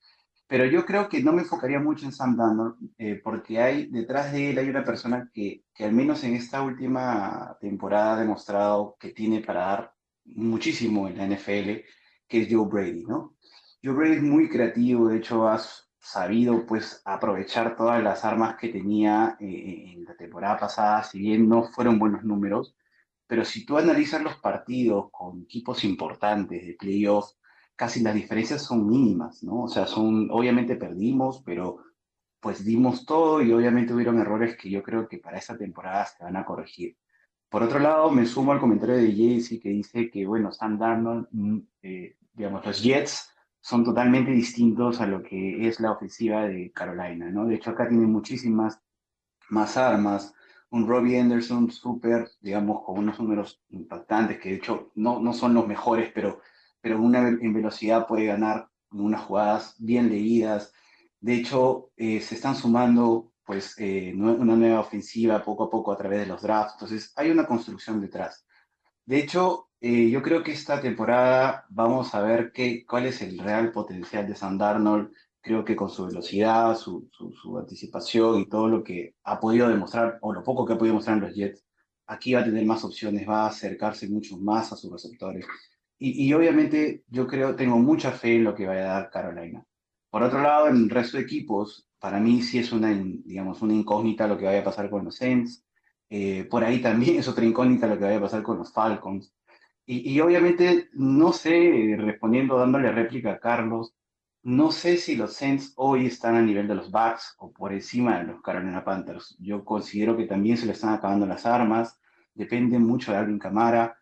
[0.48, 4.32] pero yo creo que no me enfocaría mucho en Sam Darnold, eh, porque hay, detrás
[4.32, 8.96] de él hay una persona que, que al menos en esta última temporada ha demostrado
[8.98, 9.94] que tiene para dar
[10.24, 11.84] muchísimo en la NFL,
[12.26, 13.36] que es Joe Brady, ¿no?
[13.84, 15.60] Joe Brady es muy creativo, de hecho ha
[16.00, 21.48] sabido pues aprovechar todas las armas que tenía eh, en la temporada pasada, si bien
[21.48, 22.74] no fueron buenos números,
[23.28, 27.30] pero si tú analizas los partidos con equipos importantes de playoff,
[27.76, 29.64] casi las diferencias son mínimas, ¿no?
[29.64, 31.78] O sea, son, obviamente perdimos, pero
[32.40, 36.24] pues dimos todo y obviamente hubieron errores que yo creo que para esta temporada se
[36.24, 36.96] van a corregir.
[37.48, 41.28] Por otro lado, me sumo al comentario de Jaycee que dice que, bueno, Sam Darnold,
[41.30, 46.70] mm, eh, digamos, los Jets son totalmente distintos a lo que es la ofensiva de
[46.72, 47.46] Carolina, ¿no?
[47.46, 48.80] De hecho, acá tienen muchísimas
[49.48, 50.34] más armas,
[50.70, 55.54] un Robbie Anderson súper, digamos, con unos números impactantes, que de hecho no, no son
[55.54, 56.40] los mejores, pero,
[56.86, 60.72] pero una, en velocidad puede ganar en unas jugadas bien leídas.
[61.18, 65.96] De hecho, eh, se están sumando pues eh, una nueva ofensiva poco a poco a
[65.96, 68.46] través de los drafts, entonces hay una construcción detrás.
[69.04, 73.36] De hecho, eh, yo creo que esta temporada vamos a ver qué, cuál es el
[73.36, 75.10] real potencial de Sam Darnold.
[75.40, 79.68] Creo que con su velocidad, su, su, su anticipación y todo lo que ha podido
[79.68, 81.64] demostrar, o lo poco que ha podido demostrar en los Jets,
[82.06, 85.44] aquí va a tener más opciones, va a acercarse mucho más a sus receptores.
[85.98, 89.64] Y, obviamente yo creo, tengo mucha fe en lo que vaya a dar Carolina.
[90.10, 93.72] Por otro lado, en el resto de equipos, para mí sí es una, digamos, una
[93.72, 95.64] incógnita lo que vaya a pasar con los Saints.
[96.10, 99.32] Eh, por ahí también es otra incógnita lo que vaya a pasar con los Falcons.
[99.88, 103.94] Y, obviamente, no sé, respondiendo, dándole réplica a Carlos,
[104.42, 108.18] no sé si los Saints hoy están a nivel de los Bucks o por encima
[108.18, 109.36] de los Carolina Panthers.
[109.38, 112.00] Yo considero que también se le están acabando las armas,
[112.34, 113.96] depende mucho de Alvin Kamara.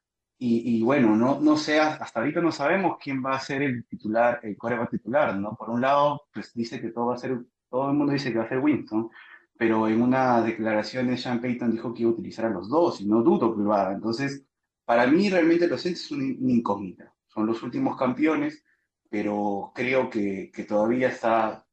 [0.46, 3.86] Y, y bueno, no, no sé, hasta ahorita no sabemos quién va a ser el
[3.86, 5.56] titular, el coreback titular, ¿no?
[5.56, 7.38] Por un lado, pues dice que todo va a ser,
[7.70, 9.08] todo el mundo dice que va a ser Winston,
[9.56, 13.00] pero en una declaración de Sean Payton dijo que iba a utilizar a los dos
[13.00, 13.94] y no dudo que lo haga.
[13.94, 14.44] Entonces,
[14.84, 17.14] para mí realmente los Saints son una incógnita.
[17.26, 18.62] Son los últimos campeones,
[19.08, 21.64] pero creo que, que todavía está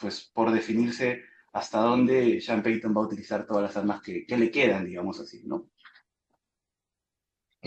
[0.00, 4.36] pues, por definirse hasta dónde Sean Payton va a utilizar todas las armas que, que
[4.36, 5.68] le quedan, digamos así, ¿no?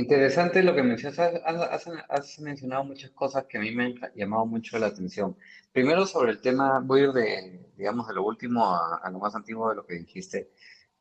[0.04, 1.20] Interesante lo que mencionas.
[1.20, 5.38] Has, has- has mencionado muchas cosas que a mí me han llamado mucho la atención.
[5.74, 9.20] Primero sobre el tema, voy a ir de, digamos, de lo último a, a lo
[9.20, 10.52] más antiguo de lo que dijiste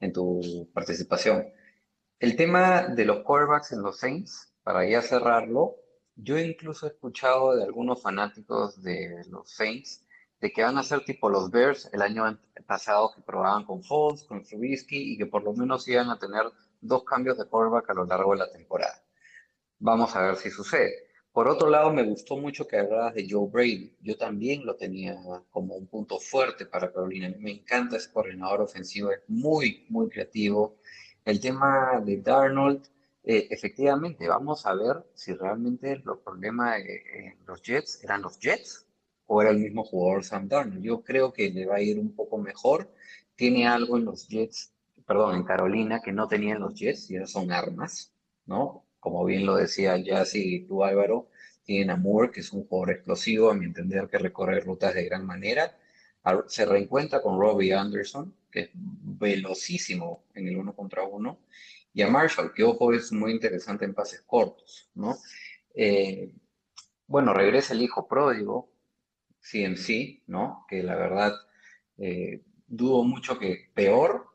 [0.00, 1.46] en tu participación.
[2.20, 5.76] El tema de los quarterbacks en los Saints, para ya cerrarlo,
[6.16, 10.04] yo incluso he escuchado de algunos fanáticos de los Saints
[10.40, 14.24] de que van a ser tipo los Bears el año pasado que probaban con Foles,
[14.24, 16.44] con Trubisky y que por lo menos iban a tener
[16.80, 19.02] dos cambios de quarterback a lo largo de la temporada.
[19.78, 21.08] Vamos a ver si sucede.
[21.32, 23.96] Por otro lado, me gustó mucho que hablabas de Joe Brady.
[24.00, 25.16] Yo también lo tenía
[25.50, 27.32] como un punto fuerte para Carolina.
[27.38, 30.78] Me encanta ese coordinador ofensivo, es muy, muy creativo.
[31.24, 32.88] El tema de Darnold,
[33.22, 38.86] eh, efectivamente, vamos a ver si realmente los problemas en los Jets eran los Jets
[39.26, 40.82] o era el mismo jugador Sam Darnold.
[40.82, 42.90] Yo creo que le va a ir un poco mejor.
[43.36, 44.72] Tiene algo en los Jets,
[45.08, 48.12] perdón, en Carolina que no tenían los Jets, y ya son armas,
[48.46, 48.84] ¿no?
[49.00, 51.30] como bien lo decía ya y tú Álvaro,
[51.64, 55.04] tienen a Moore, que es un jugador explosivo, a mi entender, que recorre rutas de
[55.04, 55.76] gran manera.
[56.46, 61.40] Se reencuentra con Robbie Anderson, que es velocísimo en el uno contra uno.
[61.92, 65.16] Y a Marshall, que ojo es muy interesante en pases cortos, ¿no?
[65.74, 66.34] Eh,
[67.06, 68.70] bueno, regresa el hijo pródigo,
[69.40, 70.64] CMC, ¿no?
[70.68, 71.34] Que la verdad
[71.98, 74.27] eh, dudo mucho que peor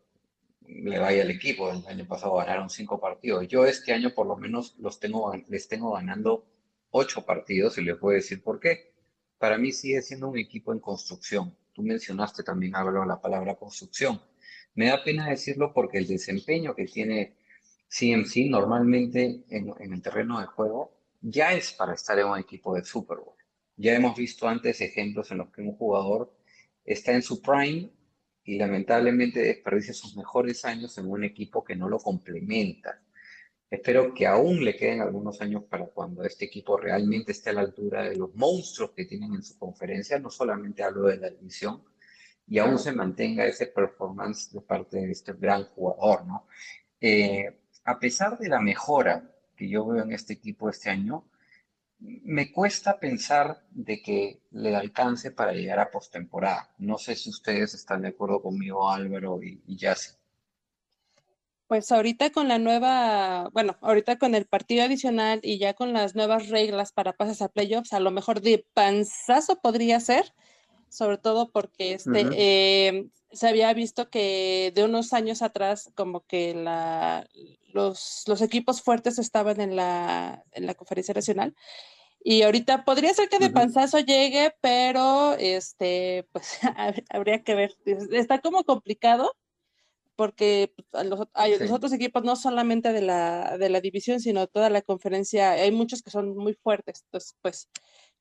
[0.67, 1.71] le vaya al equipo.
[1.71, 3.47] El año pasado ganaron cinco partidos.
[3.47, 6.45] Yo este año por lo menos los tengo, les tengo ganando
[6.91, 8.93] ocho partidos y les voy a decir por qué.
[9.38, 11.56] Para mí sigue siendo un equipo en construcción.
[11.73, 14.21] Tú mencionaste también, Álvaro, la palabra construcción.
[14.76, 17.36] Me da pena decirlo porque el desempeño que tiene
[17.89, 22.76] CMC normalmente en, en el terreno de juego ya es para estar en un equipo
[22.76, 23.36] de Super Bowl.
[23.76, 26.32] Ya hemos visto antes ejemplos en los que un jugador
[26.86, 27.89] está en su prime
[28.43, 33.01] y lamentablemente desperdicia sus mejores años en un equipo que no lo complementa.
[33.69, 37.62] Espero que aún le queden algunos años para cuando este equipo realmente esté a la
[37.62, 41.82] altura de los monstruos que tienen en su conferencia, no solamente hablo de la división,
[42.47, 46.47] y aún se mantenga ese performance de parte de este gran jugador, ¿no?
[46.99, 51.25] Eh, a pesar de la mejora que yo veo en este equipo este año,
[52.04, 56.70] me cuesta pensar de que le alcance para llegar a postemporada.
[56.78, 59.78] No sé si ustedes están de acuerdo conmigo, Álvaro y, y
[61.68, 66.13] Pues ahorita con la nueva, bueno, ahorita con el partido adicional y ya con las
[66.13, 70.34] nuevas reglas para pases a playoffs, a lo mejor de panzazo podría ser,
[70.89, 76.54] sobre todo porque este eh, se había visto que de unos años atrás como que
[76.54, 77.28] la,
[77.74, 81.56] los, los equipos fuertes estaban en la, en la conferencia nacional
[82.24, 86.60] y ahorita podría ser que de panzazo llegue, pero este, pues
[87.10, 87.76] habría que ver.
[87.86, 89.36] Está como complicado
[90.15, 91.28] porque pues, los,
[91.60, 95.72] los, otros equipos no solamente de la, de la división, sino toda la conferencia, hay
[95.72, 97.04] muchos que son muy fuertes.
[97.06, 97.69] Entonces, pues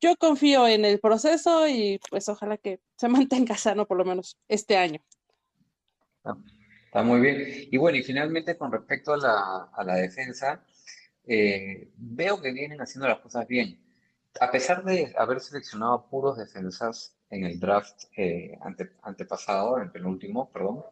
[0.02, 4.36] yo confío en el proceso y pues ojalá que se mantenga sano por lo menos
[4.48, 5.00] este año.
[6.84, 7.68] Está muy bien.
[7.70, 10.62] Y bueno, y finalmente con respecto a la, a la defensa,
[11.24, 13.82] eh, veo que vienen haciendo las cosas bien
[14.40, 18.58] a pesar de haber seleccionado puros defensas en el draft eh,
[19.02, 20.84] antepasado, en el penúltimo, perdón,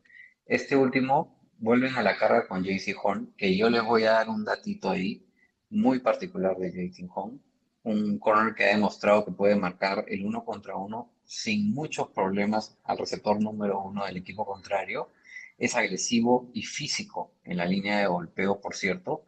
[0.46, 4.28] este último vuelven a la carga con JC Horn, que yo les voy a dar
[4.28, 5.26] un datito ahí
[5.68, 7.42] muy particular de JC Horn,
[7.84, 12.78] un corner que ha demostrado que puede marcar el uno contra uno sin muchos problemas
[12.84, 15.12] al receptor número uno del equipo contrario.
[15.58, 19.26] Es agresivo y físico en la línea de golpeo, por cierto.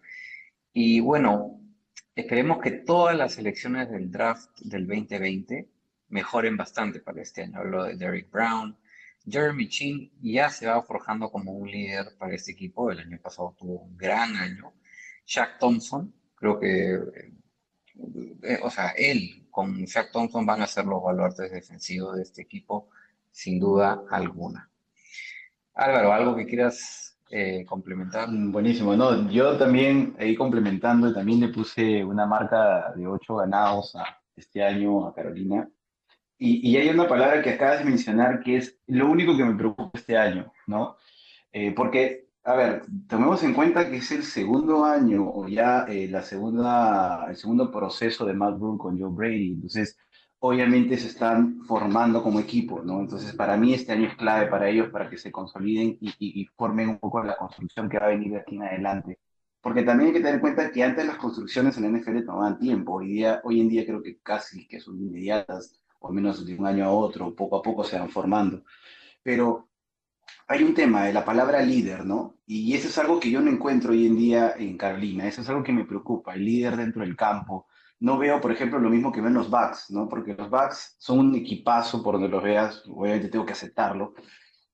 [0.73, 1.63] Y bueno,
[2.15, 5.67] Esperemos que todas las elecciones del draft del 2020
[6.09, 7.59] mejoren bastante para este año.
[7.59, 8.77] Hablo de Derek Brown.
[9.27, 12.91] Jeremy Chin ya se va forjando como un líder para este equipo.
[12.91, 14.75] El año pasado tuvo un gran año.
[15.25, 16.99] Shaq Thompson, creo que,
[18.43, 22.43] eh, o sea, él con Shaq Thompson van a ser los baluartes defensivos de este
[22.43, 22.89] equipo,
[23.31, 24.69] sin duda alguna.
[25.75, 28.29] Álvaro, ¿algo que quieras eh, complementar.
[28.29, 33.97] Mm, buenísimo, no, yo también ahí complementando, también le puse una marca de ocho ganados
[33.97, 35.67] a, este año a Carolina.
[36.37, 39.55] Y, y, hay una palabra que acabas de mencionar que es lo único que me
[39.55, 40.97] preocupa este año, ¿no?
[41.53, 46.09] Eh, porque, a ver, tomemos en cuenta que es el segundo año o ya eh,
[46.09, 49.53] la segunda, el segundo proceso de Matt Rule con Joe Brady.
[49.53, 49.97] Entonces,
[50.41, 53.01] obviamente se están formando como equipo, ¿no?
[53.01, 56.89] Entonces, para mí este año es clave para ellos, para que se consoliden y, formen
[56.89, 59.19] un poco la construcción que va a venir de aquí en adelante.
[59.61, 62.59] Porque también hay que tener en cuenta que antes las construcciones en la NFL tomaban
[62.59, 66.57] tiempo, hoy, día, hoy en día creo que casi que son inmediatas, o menos de
[66.57, 68.65] un año a otro, poco a poco se van formando.
[69.23, 69.69] Pero
[70.49, 72.37] hay un tema de la palabra líder, ¿no?
[72.47, 75.49] Y eso es algo que yo no encuentro hoy en día en Carolina, eso es
[75.49, 77.67] algo que me preocupa, el líder dentro del campo,
[78.03, 80.09] no veo, por ejemplo, lo mismo que ven los Bucks, ¿no?
[80.09, 84.15] Porque los Bucks son un equipazo por donde los veas, obviamente tengo que aceptarlo,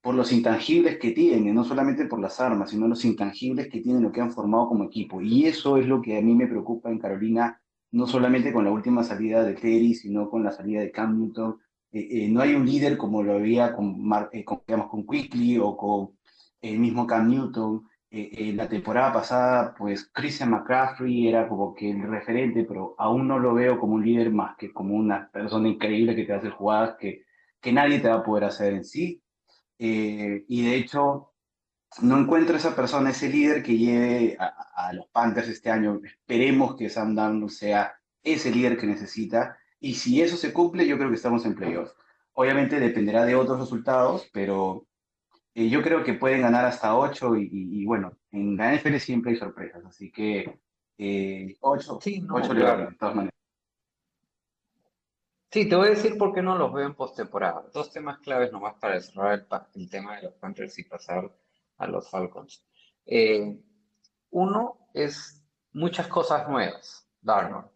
[0.01, 4.03] por los intangibles que tienen, no solamente por las armas, sino los intangibles que tienen,
[4.03, 5.21] lo que han formado como equipo.
[5.21, 8.71] Y eso es lo que a mí me preocupa en Carolina, no solamente con la
[8.71, 11.59] última salida de Terry, sino con la salida de Cam Newton.
[11.93, 13.97] Eh, eh, no hay un líder como lo había con,
[14.33, 16.19] eh, con, digamos, con Quickly o con
[16.61, 17.85] el mismo Cam Newton.
[18.11, 23.55] la temporada pasada, pues Christian McCaffrey era como que el referente, pero aún no lo
[23.55, 27.25] veo como un líder más que como una persona increíble que te hace jugadas que,
[27.61, 29.23] que nadie te va a poder hacer en sí.
[29.79, 31.33] Y de hecho,
[32.03, 36.01] no encuentro esa persona, ese líder que lleve a, los Panthers este año.
[36.05, 39.59] Esperemos que Sam Darnold sea ese líder que necesita.
[39.81, 41.95] Y si eso se cumple, yo creo que estamos en playoffs.
[42.33, 44.87] Obviamente dependerá de otros resultados, pero
[45.55, 49.39] eh, yo creo que pueden ganar hasta 8 y, bueno, en la NFL siempre hay
[49.39, 50.59] sorpresas, así que
[51.61, 53.35] 8, sí, le de todas maneras.
[55.51, 57.65] Sí, te voy a decir por qué no los veo en postemporada.
[57.73, 61.35] Dos temas claves nomás para cerrar el, tema de los Panthers y pasar
[61.79, 62.63] a los Falcons.
[63.07, 63.59] Eh,
[64.31, 67.71] uno es muchas cosas nuevas, Darnold.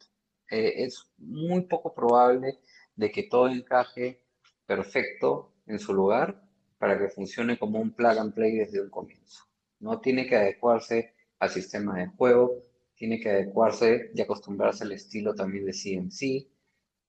[0.52, 2.58] Eh, es muy poco probable
[2.94, 4.20] de que todo encaje
[4.66, 6.42] perfecto en su lugar
[6.76, 9.44] para que funcione como un plug and play desde un comienzo.
[9.80, 12.58] No tiene que adecuarse al sistema de juego,
[12.94, 16.46] tiene que adecuarse y acostumbrarse al estilo también de CMC,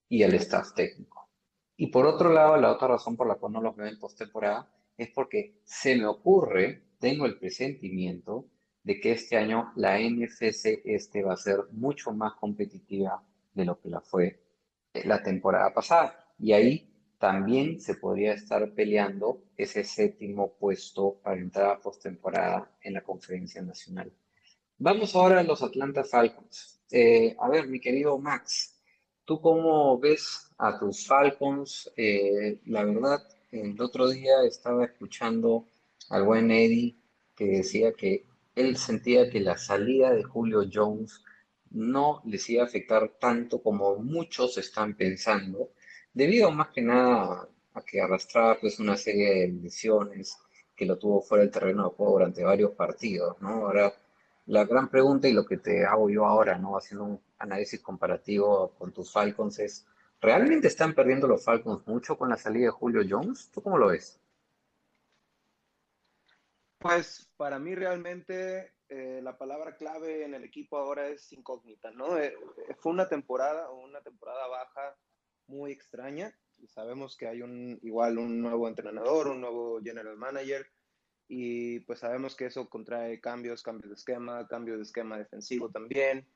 [0.08, 1.28] y el staff técnico.
[1.76, 4.70] Y por otro lado, la otra razón por la cual no los veo en postemporada
[4.96, 8.46] es porque se me ocurre, tengo el presentimiento
[8.82, 13.22] de que este año la NFC este va a ser mucho más competitiva
[13.54, 14.40] de lo que la fue
[15.04, 16.34] la temporada pasada.
[16.38, 22.94] Y ahí también se podría estar peleando ese séptimo puesto para entrar a postemporada en
[22.94, 24.12] la conferencia nacional.
[24.78, 26.80] Vamos ahora a los Atlanta Falcons.
[26.90, 28.74] Eh, a ver, mi querido Max,
[29.24, 31.90] ¿Tú cómo ves a tus Falcons?
[31.96, 35.66] Eh, la verdad, el otro día estaba escuchando
[36.10, 36.94] al buen Eddie
[37.34, 41.22] que decía que él sentía que la salida de Julio Jones
[41.74, 45.70] no les iba a afectar tanto como muchos están pensando,
[46.12, 50.38] debido más que nada a que arrastraba pues una serie de lesiones
[50.76, 53.66] que lo tuvo fuera del terreno de juego durante varios partidos, ¿no?
[53.66, 53.92] Ahora
[54.46, 56.76] la gran pregunta y lo que te hago yo ahora, ¿no?
[56.76, 59.86] Haciendo un análisis comparativo con tus Falcons es,
[60.20, 63.50] ¿realmente están perdiendo los Falcons mucho con la salida de Julio Jones?
[63.52, 64.20] ¿Tú cómo lo ves?
[66.84, 72.18] Pues para mí realmente eh, la palabra clave en el equipo ahora es incógnita, ¿no?
[72.18, 72.36] Eh,
[72.76, 74.94] fue una temporada o una temporada baja
[75.46, 76.38] muy extraña.
[76.68, 80.66] Sabemos que hay un igual un nuevo entrenador, un nuevo general manager,
[81.26, 86.28] y pues sabemos que eso contrae cambios, cambios de esquema, cambios de esquema defensivo también.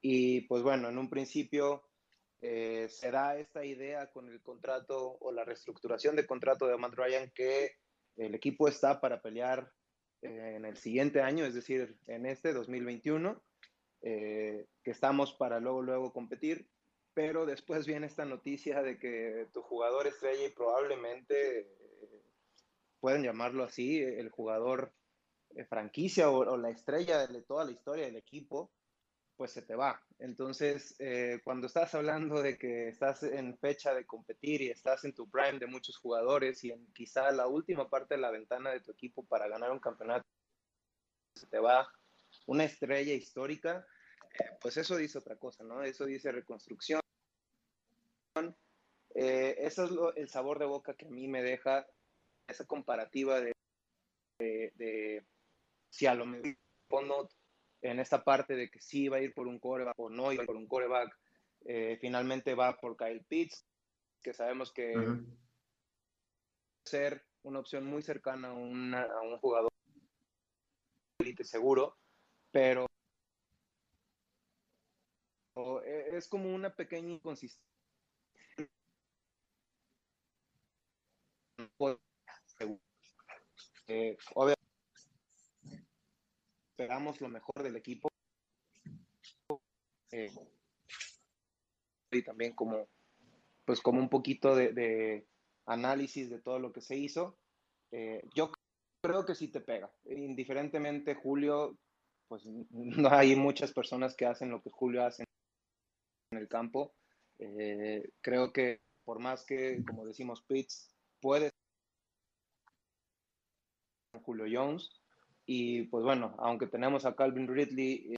[0.00, 1.84] Y pues bueno, en un principio
[2.40, 6.94] eh, se da esta idea con el contrato o la reestructuración de contrato de Matt
[6.94, 7.72] Ryan que
[8.16, 9.70] el equipo está para pelear
[10.22, 13.42] eh, en el siguiente año, es decir, en este 2021,
[14.02, 16.68] eh, que estamos para luego, luego competir.
[17.12, 21.68] Pero después viene esta noticia de que tu jugador estrella y probablemente
[23.00, 24.92] pueden llamarlo así, el jugador
[25.56, 28.70] eh, franquicia o, la estrella de toda la historia del equipo,
[29.40, 29.98] pues se te va.
[30.18, 35.14] Entonces, eh, cuando estás hablando de que estás en fecha de competir y estás en
[35.14, 38.80] tu prime de muchos jugadores y en quizá la última parte de la ventana de
[38.80, 40.26] tu equipo para ganar un campeonato,
[41.34, 41.90] se te va
[42.48, 43.86] una estrella histórica,
[44.38, 45.82] eh, pues eso dice otra cosa, ¿no?
[45.82, 47.00] Eso dice reconstrucción.
[49.14, 51.86] eso es el sabor de boca que a mí me deja
[52.46, 53.54] esa comparativa de,
[54.38, 55.24] de,
[55.88, 56.58] si a lo mejor
[57.82, 60.44] en esta parte de que sí va a ir por un coreback o no iba
[60.44, 61.16] por un coreback,
[61.64, 63.66] eh, finalmente va por Kyle Pitts,
[64.22, 65.40] que sabemos que uh
[66.84, 69.70] ser una opción muy cercana a, a un jugador
[71.42, 71.96] seguro,
[72.50, 72.86] pero
[75.84, 77.62] e, es como una pequeña inconsistencia.
[83.86, 84.69] Eh, obviamente
[86.80, 88.08] esperamos lo mejor del equipo
[90.12, 90.32] eh,
[92.10, 92.88] y también como
[93.66, 95.26] pues como un poquito de,
[95.66, 97.36] análisis de todo lo que se hizo
[97.92, 98.50] eh, yo
[99.02, 101.76] creo que sí te pega indiferentemente Julio
[102.28, 105.24] pues no hay muchas personas que hacen lo que Julio hace
[106.32, 106.94] en el campo
[108.22, 111.50] creo que por más que como decimos Pitts puede
[114.22, 114.90] Julio Jones.
[115.52, 118.14] Y pues bueno, aunque tenemos a Calvin Ridley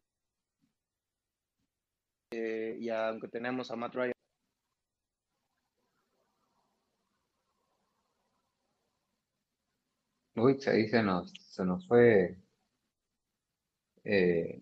[2.33, 4.13] eh, y aunque tenemos a Matt Ryan.
[10.37, 12.37] Uy, ahí se nos, se nos fue
[14.05, 14.61] eh,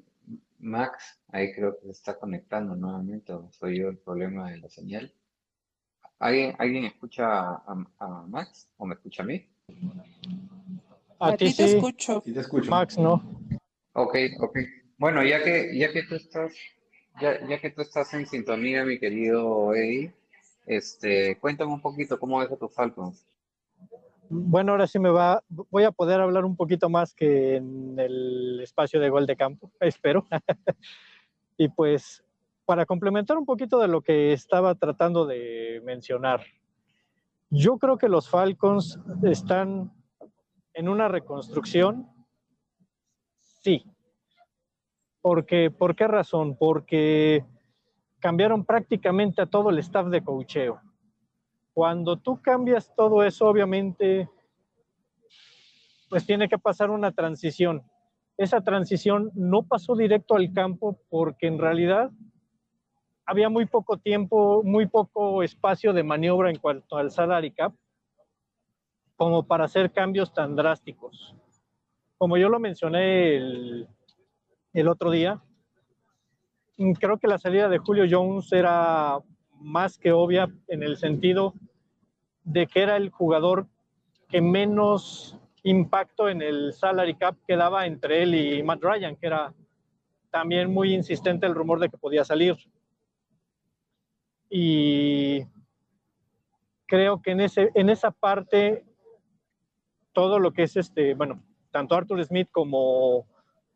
[0.60, 5.12] Max, ahí creo que se está conectando nuevamente, soy yo el problema de la señal.
[6.20, 9.44] ¿Alguien, ¿alguien escucha a, a Max o me escucha a mí?
[11.20, 12.22] A, ti, te escucho.
[12.22, 12.70] te escucho.
[12.70, 13.22] Max, no.
[13.92, 14.58] Ok, ok.
[14.96, 16.54] Bueno, ya que, ya que tú estás,
[17.20, 20.14] ya, ya que tú estás en sintonía, mi querido Eddie,
[20.64, 23.26] este, cuéntame un poquito cómo ves a tus Falcons.
[24.30, 28.60] Bueno, ahora sí me va, voy a poder hablar un poquito más que en el
[28.62, 30.26] espacio de gol de campo, espero.
[31.58, 32.24] y pues,
[32.64, 36.46] para complementar un poquito de lo que estaba tratando de mencionar,
[37.50, 39.92] yo creo que los Falcons están
[40.80, 42.08] en una reconstrucción,
[43.42, 43.84] sí.
[45.20, 46.56] Porque, ¿Por qué razón?
[46.56, 47.44] Porque
[48.18, 50.80] cambiaron prácticamente a todo el staff de cocheo.
[51.74, 54.30] Cuando tú cambias todo eso, obviamente,
[56.08, 57.82] pues tiene que pasar una transición.
[58.38, 62.10] Esa transición no pasó directo al campo porque en realidad
[63.26, 67.74] había muy poco tiempo, muy poco espacio de maniobra en cuanto al salary cap
[69.20, 71.36] como para hacer cambios tan drásticos.
[72.16, 73.86] Como yo lo mencioné el,
[74.72, 75.42] el otro día,
[76.98, 79.18] creo que la salida de Julio Jones era
[79.58, 81.52] más que obvia en el sentido
[82.44, 83.66] de que era el jugador
[84.30, 89.52] que menos impacto en el salary cap quedaba entre él y Matt Ryan, que era
[90.30, 92.56] también muy insistente el rumor de que podía salir.
[94.48, 95.44] Y
[96.86, 98.86] creo que en, ese, en esa parte,
[100.12, 103.26] todo lo que es este, bueno, tanto Arthur Smith como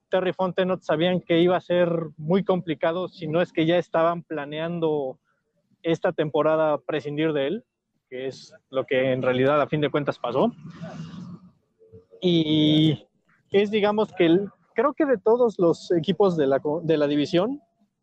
[0.09, 4.23] Terry Fontenot sabían que iba a ser muy complicado, si no es que ya estaban
[4.23, 5.19] planeando
[5.83, 7.65] esta temporada prescindir de él,
[8.09, 10.53] que es lo que en realidad a fin de cuentas pasó.
[12.21, 13.07] Y
[13.51, 14.39] es, digamos, que
[14.75, 17.61] creo que de todos los equipos de la, de la división,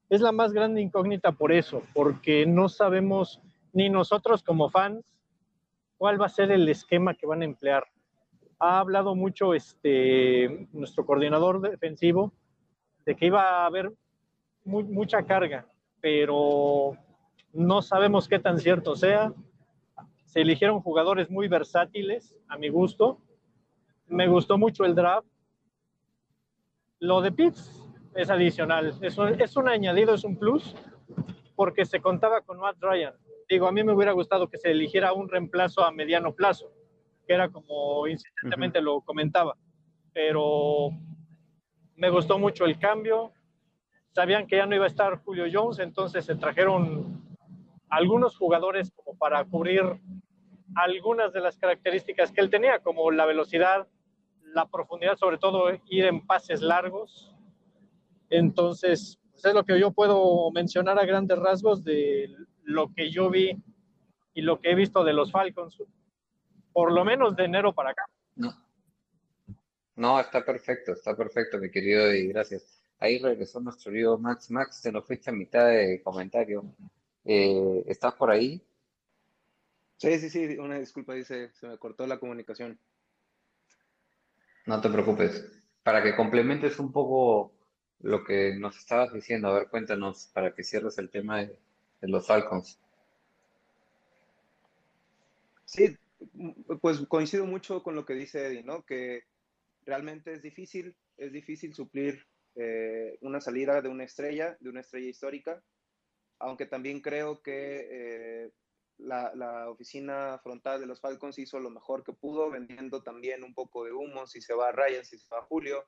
[0.10, 3.42] es la más grande incógnita por eso, porque no sabemos
[3.74, 5.06] ni nosotros como fans
[5.98, 7.86] cuál va a ser el esquema que van a emplear
[8.62, 12.32] ha hablado mucho este, nuestro coordinador defensivo
[13.06, 13.92] de que iba a haber
[14.64, 15.66] mucha carga,
[16.00, 16.96] pero
[17.54, 19.34] no sabemos qué tan cierto sea.
[20.26, 23.18] Se eligieron jugadores muy versátiles, a mi gusto.
[24.06, 25.28] Me gustó mucho el draft.
[27.00, 27.84] Lo de Pitts
[28.14, 30.76] es adicional, es un, es un añadido, es un plus,
[31.56, 33.16] porque se contaba con Matt Ryan.
[33.50, 36.72] Digo, a mí me hubiera gustado que se eligiera un reemplazo a mediano plazo
[37.34, 39.56] era como insistentemente lo comentaba.
[40.14, 40.92] Pero
[41.96, 43.34] me gustó mucho el cambio.
[44.12, 47.22] Sabían que ya no iba a estar Julio Jones, entonces se trajeron
[47.90, 49.84] algunos jugadores como para cubrir
[50.76, 53.88] algunas de las características que él tenía, como la velocidad,
[54.54, 57.34] la profundidad, sobre todo ir en pases largos.
[58.30, 63.30] Entonces, pues es lo que yo puedo mencionar a grandes rasgos de lo que yo
[63.30, 63.62] vi
[64.34, 65.78] y lo que he visto de los Falcons
[66.74, 68.04] por lo menos de enero para acá.
[68.36, 68.54] No.
[69.96, 72.82] No, está perfecto, está perfecto, mi querido, y gracias.
[73.00, 74.50] Ahí regresó nuestro amigo Max.
[74.52, 76.64] Max, te lo fuiste a mitad de comentario.
[77.26, 78.62] Eh, ¿Estás por ahí?
[79.98, 82.80] Sí, sí, sí, una disculpa, dice, se me cortó la comunicación.
[84.66, 85.46] No te preocupes.
[85.84, 87.54] Para que complementes un poco
[88.00, 91.60] lo que nos estabas diciendo, a ver, cuéntanos, para que cierres el tema de,
[92.02, 92.80] de los Falcons.
[95.66, 95.98] Sí,
[96.82, 98.84] pues coincido mucho con lo que dice Eddie, ¿no?
[98.86, 99.24] Que
[99.86, 105.10] realmente es difícil, es difícil suplir eh, una salida de una estrella, de una estrella
[105.10, 105.64] histórica,
[106.40, 108.52] aunque también creo que eh,
[108.98, 113.86] la, oficina frontal de los Falcons hizo lo mejor que pudo, vendiendo también un poco
[113.86, 115.86] de humo, si se va a Ryan, si se va a Julio,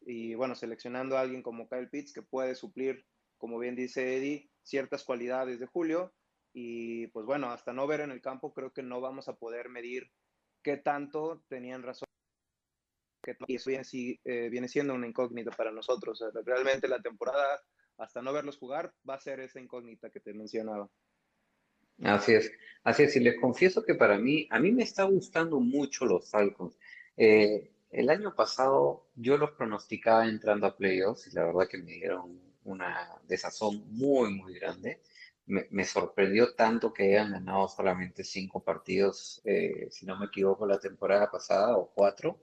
[0.00, 3.04] y bueno, seleccionando a alguien como Kyle Pitts que puede suplir,
[3.38, 6.12] como bien dice Eddie, ciertas cualidades de Julio,
[6.52, 9.68] y pues bueno, hasta no ver en el campo, creo que no vamos a poder
[9.68, 10.10] medir
[10.62, 12.06] qué tanto tenían razón.
[13.46, 13.84] Y eso viene,
[14.24, 16.22] eh, viene siendo una incógnita para nosotros.
[16.44, 17.62] realmente la temporada,
[17.98, 20.88] hasta no verlos jugar, va a ser esa incógnita que te mencionaba.
[22.02, 23.16] Así es, así es.
[23.16, 26.76] Y les confieso que para mí, a mí me está gustando mucho los Falcons.
[27.16, 31.92] Eh, el año pasado yo los pronosticaba entrando a playoffs y la verdad que me
[31.92, 35.00] dieron una desazón muy, muy grande
[35.46, 40.78] me, sorprendió tanto que hayan ganado solamente cinco partidos, eh, si no me equivoco, la
[40.78, 42.40] temporada pasada o cuatro.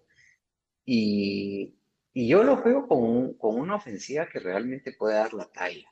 [0.85, 1.75] Y,
[2.13, 5.87] yo lo veo con, una ofensiva que realmente puede dar la talla.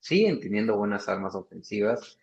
[0.00, 2.18] Siguen teniendo buenas armas ofensivas.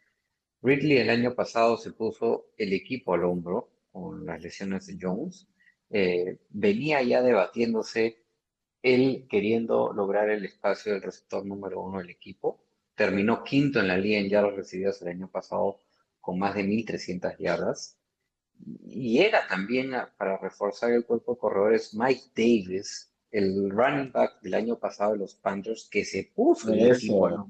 [0.62, 5.48] Ridley el año pasado se puso el equipo al hombro con las lesiones de Jones.
[5.90, 8.26] Eh, venía ya debatiéndose
[8.82, 12.64] él queriendo lograr el espacio del receptor número uno del equipo
[12.96, 15.80] terminó quinto en la liga en yardas recibidas el año pasado
[16.22, 17.98] con más de 1.300 yardas.
[18.88, 24.54] Y era también para reforzar el cuerpo de corredores Mike Davis, el running back del
[24.54, 27.50] año pasado de los Panthers que se puso en el equipo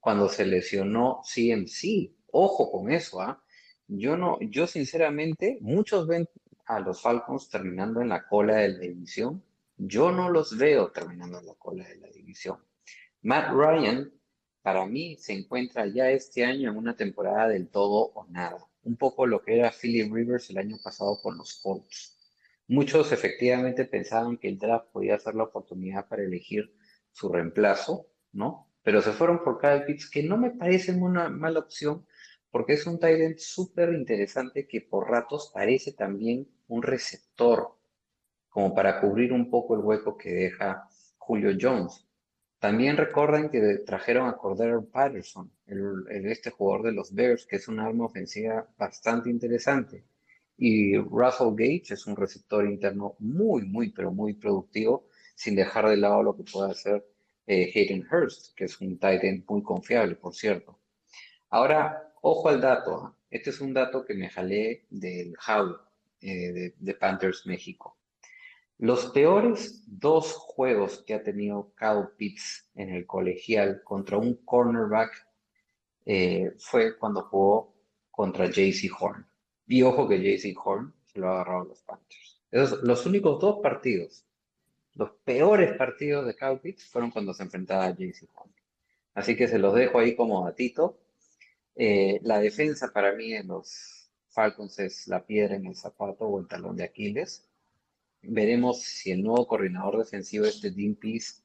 [0.00, 2.12] cuando se lesionó CMC.
[2.32, 3.40] Ojo con eso, ¿ah?
[3.86, 6.28] Yo no, yo sinceramente, muchos ven
[6.66, 9.42] a los Falcons terminando en la cola de la división.
[9.76, 12.58] Yo no los veo terminando en la cola de la división.
[13.22, 14.12] Matt Ryan,
[14.64, 18.56] para mí, se encuentra ya este año en una temporada del todo o nada.
[18.84, 22.16] Un poco lo que era Philip Rivers el año pasado con los Colts.
[22.66, 26.74] Muchos efectivamente pensaban que el draft podía ser la oportunidad para elegir
[27.12, 28.72] su reemplazo, ¿no?
[28.82, 32.06] Pero se fueron por Kyle Pitts, que no me parece una mala opción,
[32.50, 37.76] porque es un end súper interesante que por ratos parece también un receptor,
[38.48, 40.88] como para cubrir un poco el hueco que deja
[41.18, 42.06] Julio Jones.
[42.64, 43.60] También recuerden que
[43.90, 45.82] trajeron a Cordero Patterson, el,
[46.14, 49.96] el- este jugador de los Bears, que es un arma ofensiva bastante interesante.
[50.56, 55.06] Y Russell Gage es un receptor interno muy, muy, pero muy productivo,
[55.36, 57.06] sin dejar de lado lo que puede hacer
[57.46, 60.78] eh, Hayden Hurst, que es un tight end muy confiable, por cierto.
[61.50, 62.96] Ahora, ojo al dato.
[63.04, 63.16] ¿ah?
[63.30, 65.76] Este es un dato que me jalé del How
[66.20, 67.98] eh, de, de Panthers México.
[68.78, 75.12] Los peores dos juegos que ha tenido Kyle Pitts en el colegial contra un cornerback
[76.06, 77.74] eh, fue cuando jugó
[78.10, 79.26] contra JC Horn.
[79.66, 82.42] Y ojo que JC Horn se lo ha agarrado a los Panthers.
[82.50, 84.24] Esos, los únicos dos partidos,
[84.94, 88.52] los peores partidos de Kyle Pitts fueron cuando se enfrentaba a JC Horn.
[89.14, 90.98] Así que se los dejo ahí como datito.
[91.76, 96.40] Eh, la defensa para mí en los Falcons es la piedra en el zapato o
[96.40, 97.48] el talón de Aquiles.
[98.28, 101.42] Veremos si el nuevo coordinador defensivo, este Dean Pease,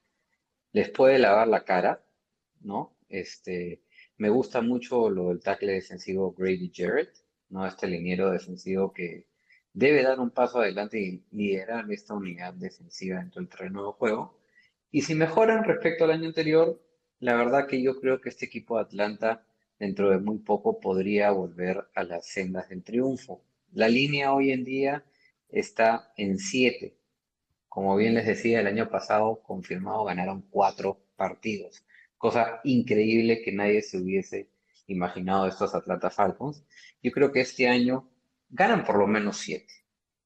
[0.72, 2.04] les puede lavar la cara,
[2.62, 2.96] ¿no?
[3.08, 3.82] Este,
[4.18, 7.12] me gusta mucho lo del tackle defensivo Grady Jarrett,
[7.50, 7.66] ¿no?
[7.66, 9.28] Este liniero defensivo que
[9.74, 14.40] debe dar un paso adelante y liderar esta unidad defensiva dentro del terreno de juego.
[14.92, 16.82] Y si mejoran respecto al año anterior,
[17.20, 19.46] la verdad que yo creo que este equipo de Atlanta
[19.80, 23.42] dentro de muy poco podría volver a las sendas del triunfo.
[23.72, 25.04] La línea hoy en día
[25.50, 26.96] está en 7.
[27.68, 31.86] Como bien les decía, el año pasado confirmado ganaron cuatro partidos,
[32.18, 34.50] cosa increíble que nadie se hubiese
[34.88, 36.66] imaginado de estos Atlanta Falcons.
[37.02, 38.10] Yo creo que este año
[38.50, 39.66] ganan por lo menos 7.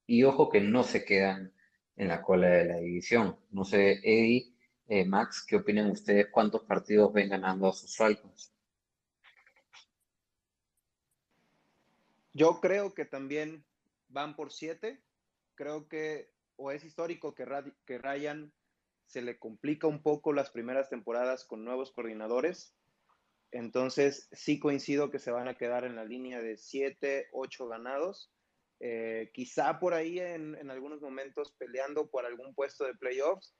[0.07, 1.53] Y ojo que no se quedan
[1.95, 3.37] en la cola de la división.
[3.51, 4.53] No sé, Eddie,
[4.87, 6.27] eh, Max, ¿qué opinan ustedes?
[6.31, 8.53] ¿Cuántos partidos ven ganando a sus Falcons?
[12.33, 13.63] Yo creo que también
[14.09, 14.99] van por siete.
[15.55, 17.45] Creo que o es histórico que,
[17.85, 18.53] que Ryan
[19.05, 22.75] se le complica un poco las primeras temporadas con nuevos coordinadores.
[23.51, 28.31] Entonces, sí coincido que se van a quedar en la línea de siete, ocho ganados.
[28.79, 33.55] Eh, quizá por ahí en, en algunos momentos peleando por algún puesto de playoffs,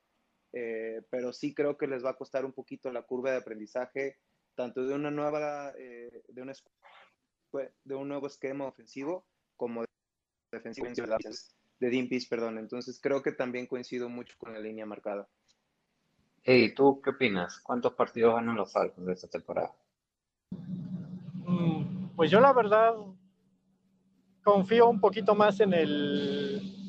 [0.53, 4.17] eh, pero sí creo que les va a costar un poquito la curva de aprendizaje,
[4.55, 6.53] tanto de una nueva, eh, de, una,
[7.83, 9.25] de un nuevo esquema ofensivo
[9.55, 9.87] como de
[10.51, 10.87] defensivo
[11.83, 12.57] de Dean Pease, perdón.
[12.57, 15.27] Entonces creo que también coincido mucho con la línea marcada.
[16.43, 17.59] Eddie, ¿tú qué opinas?
[17.59, 19.71] ¿Cuántos partidos ganan los Falcons de esta temporada?
[21.45, 22.93] Mm, Pues yo la verdad
[24.43, 26.79] confío un poquito más en el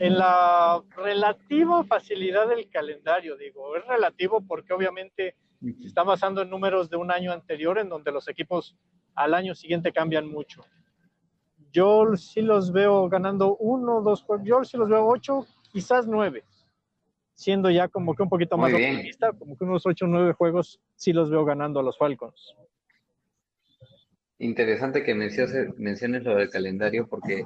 [0.00, 6.50] en la relativa facilidad del calendario, digo, es relativo porque obviamente se está basando en
[6.50, 8.76] números de un año anterior en donde los equipos
[9.16, 10.64] al año siguiente cambian mucho.
[11.72, 16.44] Yo sí los veo ganando uno, dos juegos, yo sí los veo ocho, quizás nueve,
[17.34, 18.94] siendo ya como que un poquito Muy más bien.
[18.96, 22.54] optimista, como que unos ocho o nueve juegos sí los veo ganando a los Falcons.
[24.40, 27.44] Interesante que menciones, menciones lo del calendario porque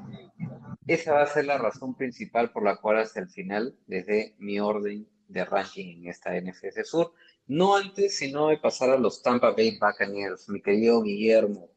[0.87, 4.35] esa va a ser la razón principal por la cual hasta el final les dé
[4.39, 7.12] mi orden de ranking en esta NFC Sur.
[7.47, 10.49] No antes, sino de pasar a los Tampa Bay Buccaneers.
[10.49, 11.70] Mi querido Guillermo,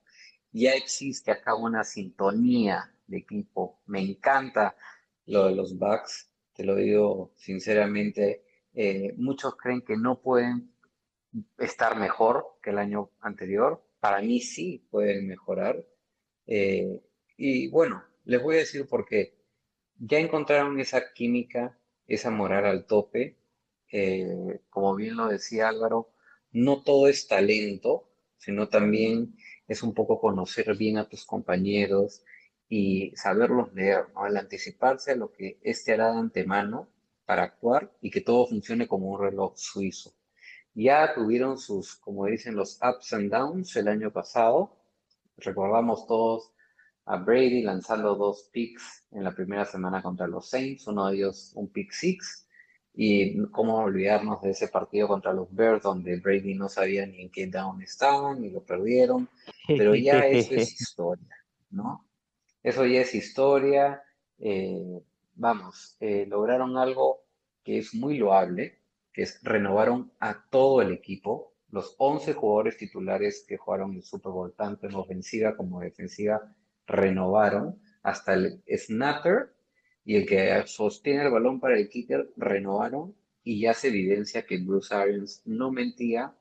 [0.56, 3.82] ya existe acá una sintonía de equipo.
[3.88, 4.78] Me encanta
[5.26, 8.45] lo de los Bucks, te lo digo sinceramente.
[8.74, 10.72] Eh, muchos creen que no pueden
[11.58, 13.84] estar mejor que el año anterior.
[13.99, 15.84] Para mí sí pueden mejorar.
[16.47, 17.01] Eh,
[17.36, 19.38] y bueno, les voy a decir por qué.
[19.97, 21.78] Ya encontraron esa química,
[22.08, 23.36] esa moral al tope.
[23.91, 26.14] Eh, como bien lo decía Álvaro,
[26.51, 29.36] no todo es talento, sino también
[29.68, 32.24] es un poco conocer bien a tus compañeros
[32.70, 34.26] y saberlos leer, ¿no?
[34.26, 36.88] El anticiparse a lo que éste hará de antemano
[37.26, 40.13] para actuar y que todo funcione como un reloj suizo.
[40.74, 44.78] Ya tuvieron sus, como dicen, los ups and downs el año pasado.
[45.38, 46.51] Recordamos todos
[47.05, 51.51] a Brady lanzando dos picks en la primera semana contra los Saints, uno de ellos
[51.55, 52.45] un pick six,
[52.96, 57.30] Y cómo olvidarnos de ese partido contra los Bears donde Brady no sabía ni en
[57.30, 59.28] qué down estaban y lo perdieron.
[59.68, 61.36] Pero ya eso es historia,
[61.72, 62.06] ¿no?
[62.64, 64.02] Eso ya es historia.
[64.39, 65.02] eh,
[65.36, 67.26] vamos, eh, lograron algo
[67.64, 68.80] que es muy loable,
[69.12, 74.32] que es renovaron a todo el equipo, los 11 jugadores titulares que jugaron el Super
[74.32, 79.55] Bowl, tanto en ofensiva como defensiva, renovaron, hasta el snapper
[80.06, 84.60] y el que sostiene el balón para el kicker renovaron y ya se evidencia que
[84.60, 86.34] Bruce Arians no mentía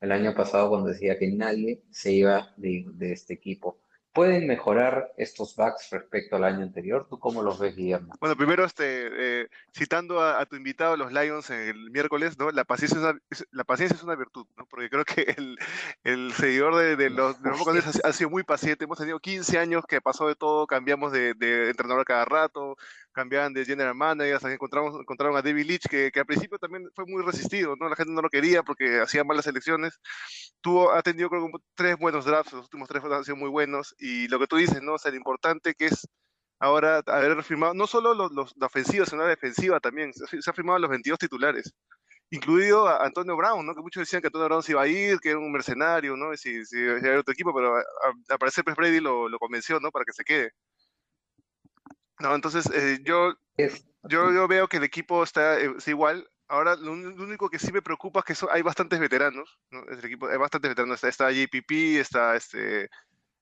[0.00, 3.80] el año pasado cuando decía que nadie se iba de, de este equipo.
[4.16, 7.06] ¿Pueden mejorar estos backs respecto al año anterior?
[7.06, 8.14] ¿Tú cómo los ves, Guillermo?
[8.18, 9.10] Bueno, primero, este,
[9.42, 12.50] eh, citando a, a tu invitado, los Lions, el miércoles, ¿no?
[12.50, 14.64] La paciencia es una, la paciencia es una virtud, ¿no?
[14.64, 15.58] Porque creo que el,
[16.02, 18.84] el seguidor de, de los, de ha, ha sido muy paciente.
[18.84, 22.78] Hemos tenido 15 años que pasó de todo, cambiamos de, de entrenador cada rato,
[23.16, 26.58] cambiaban de general manager, hasta que encontramos, encontraron a David Leach, que, que al principio
[26.60, 27.88] también fue muy resistido, ¿no?
[27.90, 30.00] La gente no lo quería porque hacía malas elecciones.
[30.60, 34.28] Tuvo, ha tenido creo tres buenos drafts, los últimos tres han sido muy buenos, y
[34.28, 34.94] lo que tú dices, ¿no?
[34.94, 36.08] O sea, lo importante que es
[36.60, 40.12] ahora haber firmado no solo los, los- la ofensiva, sino la defensiva también.
[40.14, 41.72] Se, se ha firmado a los 22 titulares,
[42.30, 43.74] incluido a Antonio Brown, ¿no?
[43.74, 46.36] Que muchos decían que Antonio Brown se iba a ir, que era un mercenario, ¿no?
[46.36, 49.90] Si, si, si era otro equipo, pero al parecer Brady lo, lo convenció, ¿no?
[49.92, 50.52] Para que se quede.
[52.18, 53.34] No, entonces eh, yo,
[54.04, 56.28] yo, yo veo que el equipo está eh, es igual.
[56.48, 59.82] Ahora, lo, único que sí me preocupa es que so- hay bastantes veteranos, ¿no?
[59.88, 61.02] El equipo, hay bastantes veteranos.
[61.02, 62.88] Está, está JPP, está este,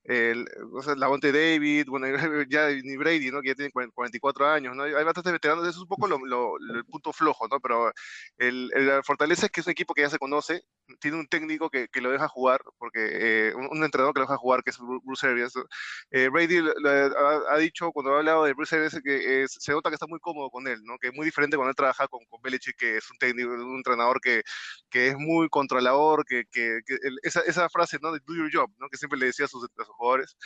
[0.04, 2.06] el, o sea, Lavonte David, bueno,
[2.48, 3.40] ya ni Brady, ¿no?
[3.42, 4.84] Que ya tiene 40 44 años, ¿no?
[4.84, 7.60] Hay bastantes veteranos, eso es un poco lo, lo- lo- el punto flojo, ¿no?
[7.60, 7.92] Pero
[8.38, 10.62] el, la fortaleza es que es un equipo que ya se conoce,
[11.00, 14.26] tiene un técnico que, que lo deja jugar, porque eh, un, un entrenador que lo
[14.26, 15.56] deja jugar, que es Bru- Bruce Arians.
[15.56, 15.64] ¿no?
[16.10, 19.94] Eh, Brady ha, ha dicho cuando ha hablado de Bruce Arians que se nota que
[19.94, 20.98] está muy cómodo con él, ¿no?
[20.98, 23.76] Que es muy diferente cuando él trabaja con, con Belichick, que es un técnico, un
[23.76, 24.42] entrenador que,
[24.90, 28.12] que es muy controlador, que, que, que esa, esa frase, ¿no?
[28.12, 28.88] De do your job, ¿no?
[28.88, 30.36] Que siempre le decía a sus, a sus jugadores.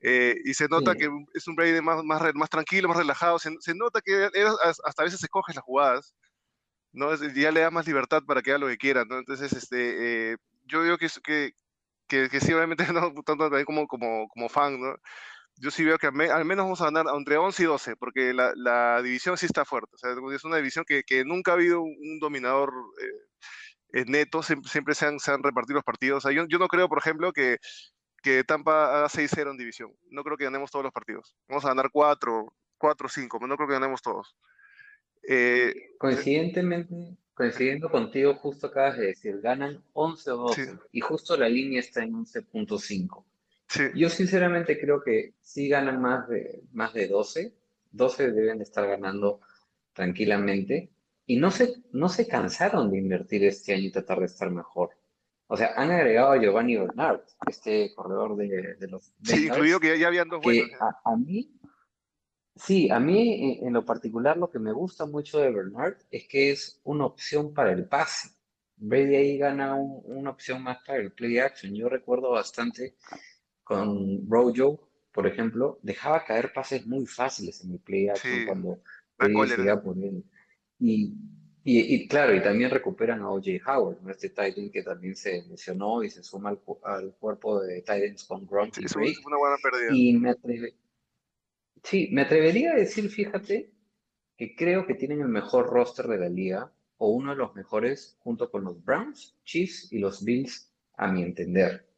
[0.00, 0.98] Eh, y se nota Sí.
[0.98, 3.38] que es un Brady más, más, más tranquilo, más relajado.
[3.38, 6.14] Se, se nota que él as- hasta a veces escoge las jugadas,
[6.92, 7.14] ¿no?
[7.16, 9.18] Ya le da más libertad para que haga lo que quiera, ¿no?
[9.18, 11.52] Entonces, este, eh, yo digo que, que,
[12.08, 14.96] que, que sí, obviamente, no tanto también como, como, como fan, ¿no?
[15.56, 17.96] Yo sí veo que al, me- al menos vamos a ganar entre 11 y 12,
[17.96, 19.90] porque la, la división sí está fuerte.
[19.94, 22.72] O sea, es una división que, que nunca ha habido un, un dominador
[23.02, 26.24] eh, eh, neto, siempre, siempre se, han, se han repartido los partidos.
[26.24, 27.58] O sea, yo, yo no creo, por ejemplo, que,
[28.22, 29.92] que Tampa haga 6-0 en división.
[30.10, 31.36] No creo que ganemos todos los partidos.
[31.48, 34.36] Vamos a ganar 4, 4 5, pero no creo que ganemos todos.
[35.28, 41.48] Eh, Coincidentemente, coincidiendo contigo, justo acabas de decir, ganan 11 o 12 y justo la
[41.48, 43.24] línea está en 11.5.
[43.94, 47.54] Yo sinceramente creo que sí ganan más de, más de 12,
[47.90, 49.40] 12 deben de estar ganando
[49.94, 50.90] tranquilamente
[51.26, 54.90] y no se, no se cansaron de invertir este año y tratar de estar mejor.
[55.52, 59.98] O sea, han agregado a Giovanni Bernard, este corredor de, de los sí, incluido que
[59.98, 60.70] ya, habían dos buenos.
[60.80, 61.52] a, a mí,
[62.56, 66.26] sí, a mí en, en lo particular lo que me gusta mucho de Bernard es
[66.26, 68.30] que es una opción para el pase.
[68.76, 71.74] Brady ahí gana un- una opción más para el play action.
[71.74, 72.96] Yo recuerdo bastante
[73.62, 78.78] con Rojo, por ejemplo, dejaba caer pases muy fáciles en el play action Sí, cuando
[79.18, 80.24] Brady se iba por él.
[80.78, 81.14] Y,
[81.64, 83.50] y, y claro, y también recuperan a O.J.
[83.66, 84.10] Howard, ¿no?
[84.10, 88.04] este tight end que también se lesionó y se suma al, al cuerpo de tight
[88.04, 89.14] ends con Gronk y Es Drake.
[89.24, 89.90] una buena pérdida.
[89.94, 90.74] Y me atreve-
[91.82, 93.70] sí, me atrevería a decir, fíjate,
[94.36, 98.16] que creo que tienen el mejor roster de la liga, o uno de los mejores,
[98.20, 101.88] junto con los Browns, Chiefs y los Bills, a mi entender.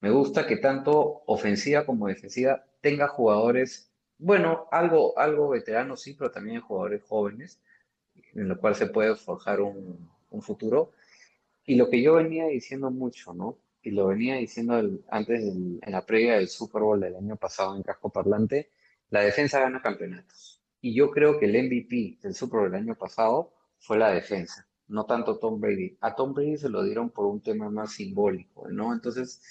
[0.00, 6.30] Me gusta que tanto ofensiva como defensiva tenga jugadores, bueno, algo, algo veteranos sí, pero
[6.30, 7.60] también jugadores jóvenes,
[8.40, 10.92] en lo cual se puede forjar un, un futuro.
[11.64, 13.58] Y lo que yo venía diciendo mucho, ¿no?
[13.82, 14.74] Y lo venía diciendo
[15.10, 18.70] antes en la previa del Super Bowl del año pasado en Casco Parlante,
[19.10, 20.62] la defensa gana campeonatos.
[20.80, 24.68] Y yo creo que el MVP del Super Bowl del año pasado fue la defensa,
[24.88, 25.96] no tanto Tom Brady.
[26.00, 28.92] A Tom Brady se lo dieron por un tema más simbólico, ¿no?
[28.92, 29.42] Entonces,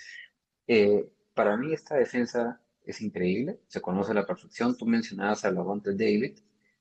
[0.68, 4.78] eh, para mí esta defensa es increíble, se conoce a la perfección.
[4.78, 6.40] Tú mencionabas a Lavonte David,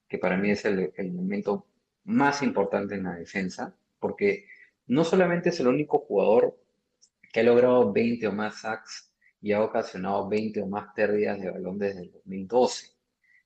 [0.09, 1.67] que para mí es el, el elemento
[2.07, 4.47] más importante en la defensa, porque
[4.89, 6.59] no solamente es el único jugador
[7.33, 11.51] que ha logrado 20 o más sacks y ha ocasionado 20 o más pérdidas de
[11.51, 12.89] balón desde el 2012.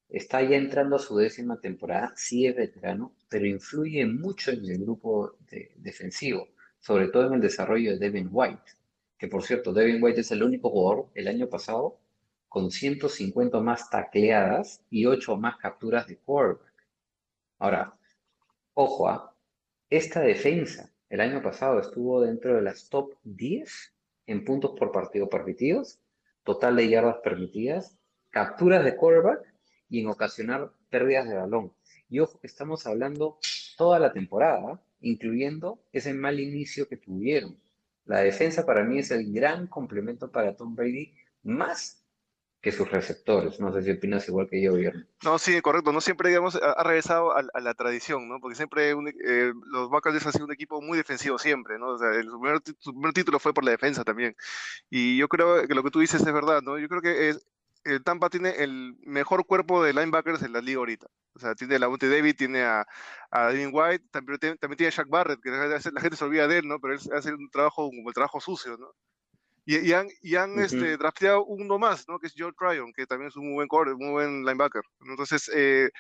[0.08, 4.78] Está ya entrando a su décima temporada, sí es veterano, pero influye mucho en el
[4.78, 6.48] grupo de- defensivo,
[6.80, 8.62] sobre todo en el desarrollo de Devin White,
[9.18, 11.98] que por cierto, Devin White es el único jugador el año pasado
[12.48, 16.72] con 150 más tacleadas y 8 más capturas de quarterback.
[17.60, 17.94] Ahora,
[18.80, 19.36] ojo, ¿ah?
[19.90, 23.94] esta defensa el año pasado estuvo dentro de las top 10
[24.26, 25.98] en puntos por partido permitidos,
[26.44, 27.98] total de yardas permitidas,
[28.30, 29.40] capturas de quarterback
[29.88, 31.72] y en ocasionar pérdidas de balón.
[32.08, 33.38] Y ojo, estamos hablando
[33.76, 37.58] toda la temporada, incluyendo ese mal inicio que tuvieron.
[38.04, 41.12] La defensa para mí es el gran complemento para Tom Brady,
[41.42, 41.99] más
[42.60, 43.58] que sus receptores.
[43.58, 45.04] No sé si opinas igual que yo, Guillermo.
[45.24, 45.92] No, sí, correcto.
[45.92, 48.38] No siempre, digamos, ha, regresado a, a, la tradición, ¿no?
[48.40, 51.88] Porque siempre un, eh, los Buccaneers han sido un equipo muy defensivo siempre, ¿no?
[51.88, 54.36] O sea, el, su, primer, su, primer, título fue por la defensa también.
[54.90, 56.78] Y yo creo que lo que tú dices es verdad, ¿no?
[56.78, 57.46] Yo creo que es,
[57.84, 61.06] el Tampa tiene el mejor cuerpo de linebackers en la liga ahorita.
[61.34, 62.86] O sea, tiene a Lavonte David, tiene a,
[63.30, 66.58] a Devin White, también, también tiene a Shaq Barrett, que la gente se olvida de
[66.58, 66.78] él, ¿no?
[66.80, 68.92] Pero él hace un trabajo el trabajo sucio, ¿no?
[69.64, 70.64] Y, y, han, y han uh -huh.
[70.64, 72.18] este, drafteado uno más, ¿no?
[72.18, 74.82] Que es George Tryon, que también es un muy buen core, muy buen linebacker.
[75.08, 75.90] Entonces, eh,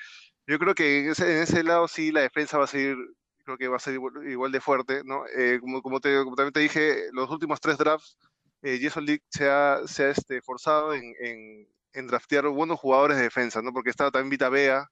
[0.46, 2.96] yo creo que en ese, en ese, lado sí la defensa va a seguir,
[3.44, 5.24] creo que va a ser igual, igual de fuerte, ¿no?
[5.36, 8.16] Eh, como, como, te, como, también te dije, los últimos tres drafts,
[8.62, 13.16] eh, Jason League se ha, se ha este, forzado en, en, en, draftear buenos jugadores
[13.16, 13.72] de defensa, ¿no?
[13.72, 14.90] Porque estaba también Vita Bea,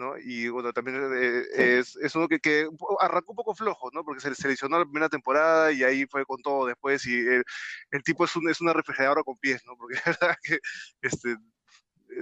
[0.00, 0.18] ¿no?
[0.18, 1.44] Y bueno, también eh,
[1.78, 2.68] es, es, uno que, que,
[3.00, 4.04] arrancó un poco flojo, ¿no?
[4.04, 7.44] Porque se seleccionó la primera temporada y ahí fue con todo después y el,
[7.92, 9.76] el tipo es, un, es una refrigeradora con pies, ¿no?
[9.76, 10.58] Porque la verdad que
[11.02, 11.36] este,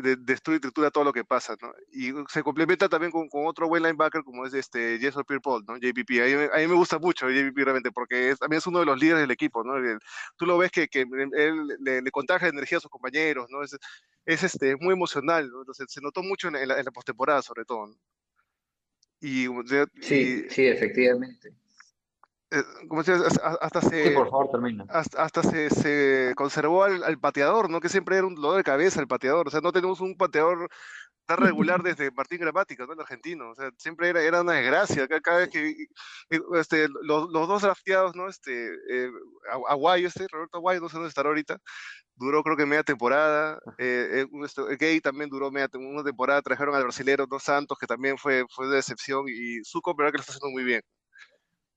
[0.03, 1.73] de, destruye y tritura todo lo que pasa, ¿no?
[1.93, 5.77] Y se complementa también con, con otro buen linebacker como es este Jason Pierre-Paul, ¿no?
[5.77, 6.11] JPP.
[6.21, 8.87] A mí, a mí, me gusta mucho JPP realmente porque es, también es uno de
[8.87, 9.77] los líderes del equipo, ¿no?
[9.77, 9.99] El,
[10.37, 13.63] tú lo ves que, que él le, le, contagia energía a sus compañeros, ¿no?
[13.63, 13.77] Es,
[14.25, 15.61] es este, muy emocional, ¿no?
[15.61, 17.95] Entonces se notó mucho en, en la, en la postemporada sobre todo, ¿no?
[19.21, 19.47] Y,
[20.01, 21.53] sí, y, sí, efectivamente.
[22.51, 24.87] Eh, como decías, hasta se, sí, por favor, termina.
[24.89, 27.79] hasta, hasta se, se, conservó al, al, pateador, ¿no?
[27.79, 30.71] Que siempre era un dolor de cabeza el pateador, o sea, no tenemos un pateador
[31.29, 32.95] tan regular desde Martín Gramática, ¿no?
[32.95, 35.75] El argentino, o sea, siempre era, era una desgracia, cada, vez que
[36.55, 38.29] este, los, los, dos drafteados, ¿no?
[38.29, 39.11] Este, eh,
[39.69, 41.59] Aguayo, este, Roberto Aguayo, no sé dónde estará ahorita,
[42.17, 46.85] duró creo que media temporada, eh, eh, Gay también duró media una temporada, trajeron al
[46.85, 50.33] brasilero Dos Santos, que también fue, fue de decepción, y Zuko, pero que lo está
[50.33, 50.81] haciendo muy bien.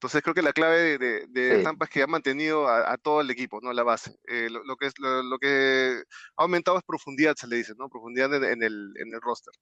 [0.02, 1.64] Entonces creo que la clave de, de, de sí.
[1.64, 3.72] Tampa es que ha mantenido a, a, todo el equipo, ¿no?
[3.72, 4.18] La base.
[4.28, 6.02] Eh, lo, lo, que es, lo, lo, que
[6.38, 7.88] ha aumentado es profundidad, se le dice, ¿no?
[7.88, 9.54] Profundidad en, en el, en el roster,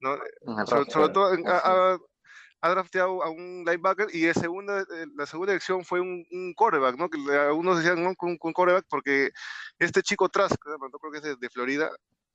[0.00, 0.14] ¿no?
[0.14, 1.96] El sobre, todo ha,
[2.60, 6.96] ha, drafteado a un linebacker y segunda, eh, la segunda elección fue un, un quarterback,
[6.96, 7.08] ¿no?
[7.08, 8.16] Que algunos decían, ¿no?
[8.16, 9.30] Con, con quarterback porque
[9.78, 11.88] este chico Trask, creo que es de, de Florida,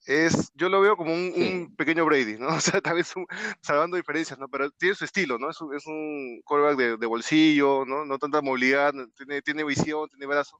[0.09, 1.53] es, yo lo veo como un, sí.
[1.53, 2.47] un, pequeño Brady, ¿no?
[2.57, 3.27] O sea, tal vez un,
[3.61, 4.49] salvando diferencias, ¿no?
[4.49, 5.51] Pero tiene su estilo, ¿no?
[5.51, 8.05] Es un, es un quarterback de, de, bolsillo, ¿no?
[8.05, 10.59] No tanta movilidad, tiene, tiene visión, tiene brazo.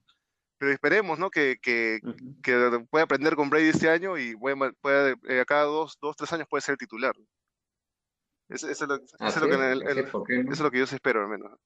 [0.56, 1.30] Pero esperemos, ¿no?
[1.30, 2.42] Que, que, uh -huh.
[2.42, 6.32] que pueda aprender con Brady este año y pueda, pueda eh, cada dos, dos, tres
[6.32, 7.14] años puede ser titular.
[8.48, 8.80] Eso es
[10.60, 11.58] lo que yo espero, al menos.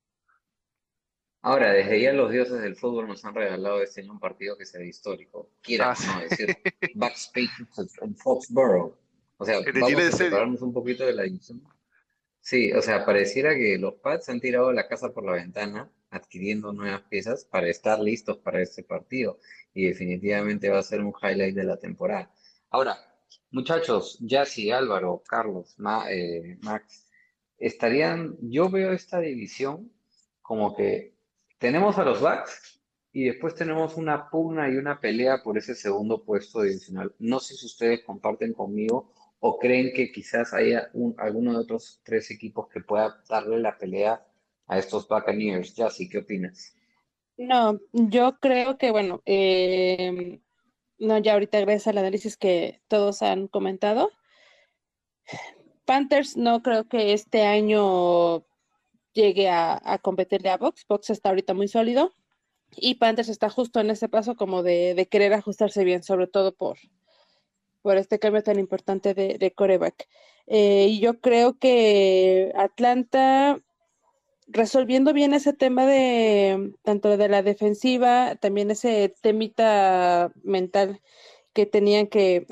[1.47, 4.65] Ahora, desde ya los dioses del fútbol nos han regalado este año un partido que
[4.65, 5.51] sea histórico.
[5.61, 6.57] Quiera ah, no decir,
[6.99, 8.97] Patriots en Foxborough.
[9.37, 11.63] O sea, vamos a separarnos un poquito de la división.
[12.41, 16.73] Sí, o sea, pareciera que los Pats han tirado la casa por la ventana adquiriendo
[16.73, 19.39] nuevas piezas para estar listos para este partido.
[19.75, 22.33] Y definitivamente va a ser un highlight de la temporada.
[22.71, 22.97] Ahora,
[23.51, 27.07] muchachos, Yassi, Álvaro, Carlos, Ma, eh, Max,
[27.59, 29.93] estarían, yo veo esta división
[30.41, 31.14] como que
[31.59, 32.81] tenemos a los Bucks
[33.13, 37.15] y después tenemos una pugna y una pelea por ese segundo puesto divisional.
[37.19, 42.01] No sé si ustedes comparten conmigo o creen que quizás haya un, alguno de otros
[42.03, 44.27] tres equipos que pueda darle la pelea
[44.67, 45.75] a estos Buccaneers.
[45.77, 46.75] Jassy, ¿qué opinas?
[47.37, 50.41] No, yo creo que, bueno, eh,
[50.99, 54.11] no, ya ahorita gracias al análisis que todos han comentado.
[55.85, 58.45] Panthers no creo que este año
[59.15, 60.85] llegue a, competirle a Box.
[60.89, 62.13] Box está ahorita muy sólido
[62.77, 66.79] y Panthers está justo en ese paso como de, querer ajustarse bien, sobre todo por,
[67.83, 70.09] por este cambio tan importante de, de coreback.
[70.47, 73.59] Eh, yo creo que Atlanta,
[74.47, 81.01] resolviendo bien ese tema de tanto de la defensiva, también ese temita mental
[81.55, 82.47] que tenían que,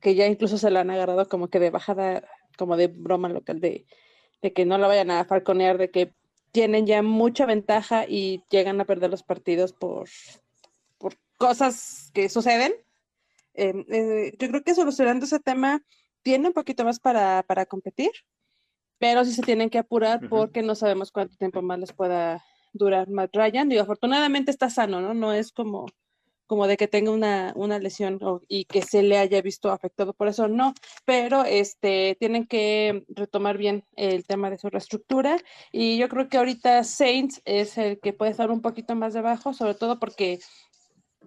[0.00, 2.24] que ya incluso se lo han agarrado como que de bajada,
[2.58, 3.86] como de broma local de
[4.42, 6.12] de que no la vayan a falconear, de que
[6.52, 10.08] tienen ya mucha ventaja y llegan a perder los partidos por,
[10.98, 12.72] por cosas que suceden.
[13.54, 15.82] Eh, eh, yo creo que solucionando ese tema
[16.22, 18.10] tiene un poquito más para, para competir,
[18.98, 20.28] pero sí se tienen que apurar uh -huh.
[20.28, 23.70] porque no sabemos cuánto tiempo más les pueda durar Matt Ryan.
[23.72, 25.14] Y afortunadamente está sano, ¿no?
[25.14, 25.86] No es como,
[26.50, 30.14] como de que tenga una, una lesión o- y que se le haya visto afectado
[30.14, 30.74] por eso, no,
[31.04, 35.36] pero este, tienen que retomar bien el tema de su reestructura
[35.70, 39.54] y yo creo que ahorita Saints es el que puede estar un poquito más debajo,
[39.54, 40.40] sobre todo porque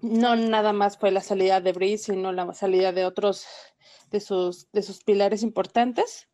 [0.01, 3.45] no nada más fue la salida de Breeze, sino la salida de otros
[4.11, 6.27] de sus, de sus pilares importantes.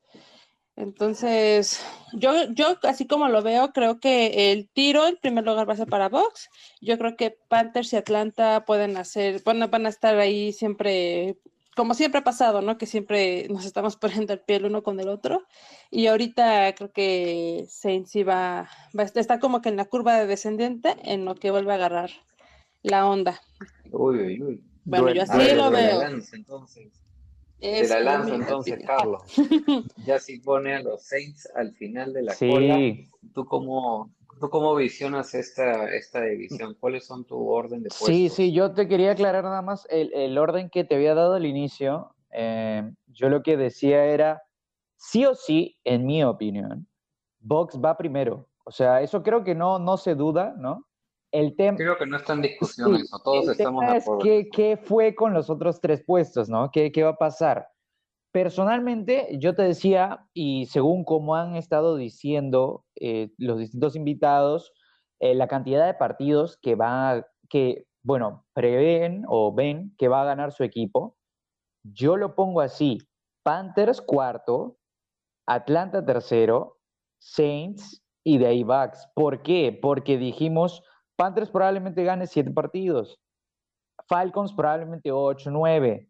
[0.79, 5.73] Entonces, yo, yo así como lo veo, creo que el tiro en primer lugar va
[5.73, 6.49] a ser para Box.
[6.79, 11.35] Yo creo que Panthers y Atlanta pueden hacer, bueno, van a estar ahí siempre,
[11.75, 12.77] como siempre ha pasado, ¿no?
[12.77, 15.43] Que siempre nos estamos poniendo el pie el uno con el otro.
[15.91, 19.83] Y ahorita creo que Saints sí va, va a estar- está como que en la
[19.83, 22.11] curva de descendiente en lo que vuelve a agarrar
[22.83, 23.41] la onda.
[23.91, 24.63] Uy, uy, uy.
[24.85, 26.01] Bueno, yo así ver, lo veo.
[26.31, 26.89] entonces.
[27.61, 28.85] De Es la lanza, conmigo, entonces, sí.
[28.85, 29.21] Carlos.
[30.05, 32.47] Ya si pone a los Saints al final de la Sí.
[32.49, 32.77] cola,
[33.33, 36.75] ¿tú cómo, tú cómo visionas esta, esta división?
[36.79, 38.35] ¿Cuáles son tu orden de Sí, puestos?
[38.35, 41.45] sí, yo te quería aclarar nada más el, el orden que te había dado al
[41.45, 42.15] inicio.
[42.31, 44.43] Eh, yo lo que decía era,
[44.95, 46.87] sí o sí, en mi opinión,
[47.39, 48.47] Box va primero.
[48.65, 50.85] O sea, eso creo que no, no se duda, ¿no?
[51.31, 51.77] El tema...
[51.77, 54.23] Creo que no está en discusión Sí, eso, todos el estamos tema de es acuerdo.
[54.23, 56.71] qué, qué fue con los otros tres puestos, ¿no?
[56.71, 57.67] ¿Qué, qué va a pasar?
[58.31, 64.71] Personalmente, yo te decía, y según como han estado diciendo eh, los distintos invitados,
[65.19, 70.25] eh, la cantidad de partidos que va, que, bueno, prevén o ven que va a
[70.25, 71.17] ganar su equipo,
[71.83, 72.99] yo lo pongo así,
[73.43, 74.77] Panthers cuarto,
[75.47, 76.77] Atlanta tercero,
[77.19, 79.09] Saints y de ahí Bucks.
[79.15, 79.77] ¿Por qué?
[79.81, 80.83] Porque dijimos,
[81.19, 83.19] Panthers probablemente gane siete partidos,
[84.07, 86.07] Falcons probablemente ocho, nueve.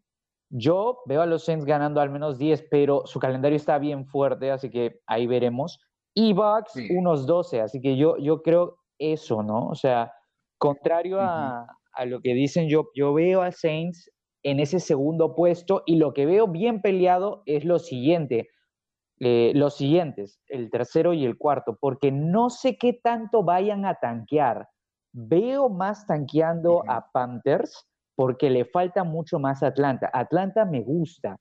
[0.50, 4.52] Yo veo a los Saints ganando al menos 10, pero su calendario está bien fuerte,
[4.52, 5.80] así que ahí veremos.
[6.14, 6.88] Y Bucks Sí.
[6.96, 9.66] unos 12, así que yo, yo creo eso, ¿no?
[9.66, 10.12] O sea,
[10.58, 14.10] contrario a, a lo que dicen, yo, yo veo a Saints
[14.44, 18.48] en ese segundo puesto y lo que veo bien peleado es lo siguiente,
[19.18, 23.96] eh, los siguientes, el tercero y el cuarto, porque no sé qué tanto vayan a
[23.96, 24.68] tanquear.
[25.12, 30.10] Veo más tanqueando a Panthers porque le falta mucho más a Atlanta.
[30.12, 31.36] Atlanta me gusta.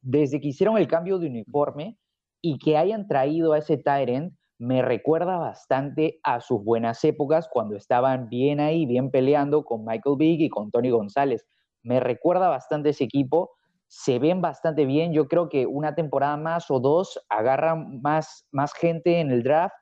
[0.00, 1.96] Desde que hicieron el cambio de uniforme
[2.42, 7.76] y que hayan traído a ese Tyrant, me recuerda bastante a sus buenas épocas cuando
[7.76, 11.46] estaban bien ahí, bien peleando con Michael Vick y con Tony González.
[11.82, 13.52] Me recuerda bastante ese equipo.
[13.86, 15.12] Se ven bastante bien.
[15.12, 19.76] Yo creo que una temporada más o dos agarran más, más gente en el draft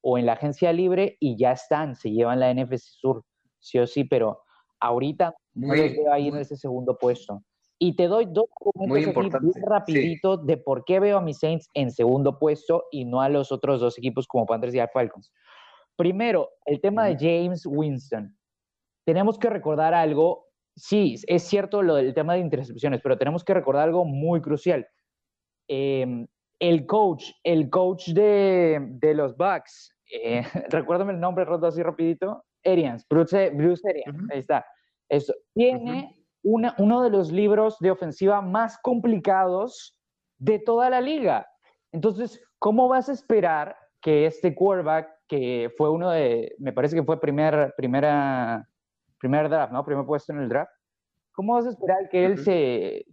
[0.00, 3.24] o en la agencia libre y ya están, se llevan la NFC Sur,
[3.58, 4.42] sí o sí, pero
[4.80, 7.42] ahorita no los veo ahí en ese segundo puesto.
[7.80, 9.60] Y te doy dos argumentos Muy aquí bien sí.
[9.64, 13.52] rapidito de por qué veo a mis Saints en segundo puesto y no a los
[13.52, 15.32] otros dos equipos como Panthers y Falcons.
[15.96, 18.36] Primero, el tema de James Winston.
[19.04, 20.46] Tenemos que recordar algo,
[20.76, 24.86] sí, es cierto lo del tema de intercepciones, pero tenemos que recordar algo muy crucial.
[25.68, 26.26] Eh,
[26.60, 32.44] el coach, el coach de, de los Bucks, eh, recuérdame el nombre roto así rapidito,
[32.64, 34.32] Arians, Bruce, Bruce Arians, Ujú.
[34.32, 34.64] ahí está.
[35.08, 39.96] Eso, tiene una, uno de los libros de ofensiva más complicados
[40.38, 41.46] de toda la liga.
[41.92, 47.02] Entonces, ¿cómo vas a esperar que este quarterback, que fue uno de, me parece que
[47.02, 48.68] fue primer, primera,
[49.18, 49.84] primer draft, ¿no?
[49.84, 50.70] Primer puesto en el draft.
[51.32, 53.04] ¿Cómo vas a esperar que él se...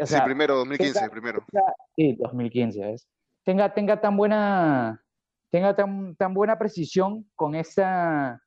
[0.00, 1.44] o Sí, sea, primero, 2015, tenga- primero.
[1.52, 3.08] tenga- sí, 2015, ¿ves?
[3.44, 5.02] Tenga, tenga tan buena,
[5.50, 8.40] tenga tan, tan buena precisión con esta,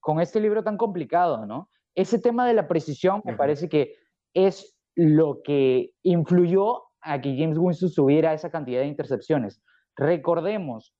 [0.00, 1.68] con este libro tan complicado, ¿no?
[1.94, 3.38] Ese tema de la precisión me Ujú.
[3.38, 3.94] parece que
[4.34, 9.62] es lo que influyó a que James Winston tuviera esa cantidad de intercepciones.
[9.96, 10.94] Recordemos,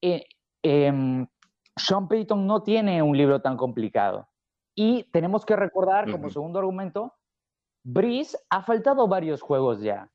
[0.00, 0.24] eh,
[0.62, 1.26] em,
[1.76, 4.28] Sean Payton no tiene un libro tan complicado.
[4.74, 6.30] Y tenemos que recordar, como Ujú.
[6.30, 7.14] segundo argumento,
[7.90, 10.10] Breeze ha faltado varios juegos ya.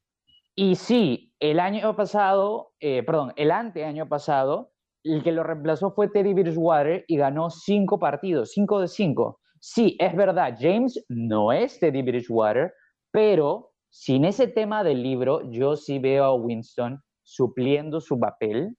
[0.54, 6.08] Y sí, el año pasado, eh, perdón, el anteaño pasado, el que lo reemplazó fue
[6.08, 9.40] Teddy Bridgewater y ganó cinco partidos, cinco de cinco.
[9.60, 12.72] Sí, es verdad, James no es Teddy Bridgewater,
[13.10, 18.78] pero sin ese tema del libro, yo sí veo a Winston supliendo su papel.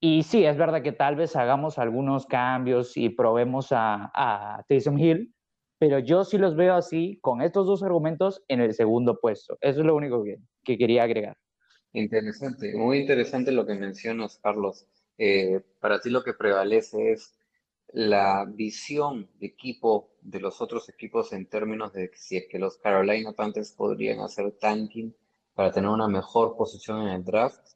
[0.00, 4.98] Y sí, es verdad que tal vez hagamos algunos cambios y probemos a, a Taysom
[4.98, 5.34] Hill,
[5.80, 9.56] pero yo sí los veo así, con estos dos argumentos, en el segundo puesto.
[9.62, 11.38] Eso es lo único que, que quería agregar.
[11.94, 14.86] Interesante, muy interesante lo que mencionas, Carlos.
[15.16, 17.34] Eh, para ti lo que prevalece es
[17.94, 22.76] la visión de equipo de los otros equipos en términos de si es que los
[22.76, 25.16] Carolina Panthers podrían hacer tanking
[25.54, 27.66] para tener una mejor posición en el draft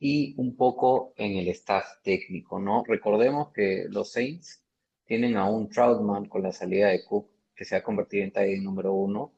[0.00, 2.82] y un poco en el staff técnico, ¿no?
[2.84, 4.64] Recordemos que los Saints
[5.04, 8.62] tienen a un Troutman con la salida de Cook que se ha convertido en tight
[8.62, 9.32] número uno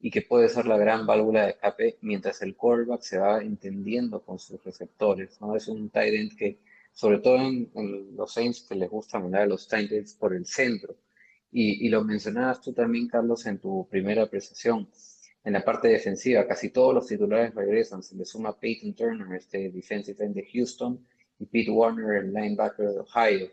[0.00, 4.22] y que puede ser la gran válvula de escape mientras el quarterback se va entendiendo
[4.22, 5.56] con sus receptores, ¿no?
[5.56, 6.60] Es un tight end que,
[6.92, 10.34] sobre todo en, en los Saints, que les gusta mirar a los tight ends por
[10.34, 10.94] el centro.
[11.50, 14.88] Y, y lo mencionabas tú también, Carlos, en tu primera apreciación.
[15.44, 18.02] En la parte defensiva, casi todos los titulares regresan.
[18.02, 21.06] Se le suma Peyton Turner, este defensive end de Houston,
[21.38, 23.50] y Pete Warner, el linebacker de Ohio.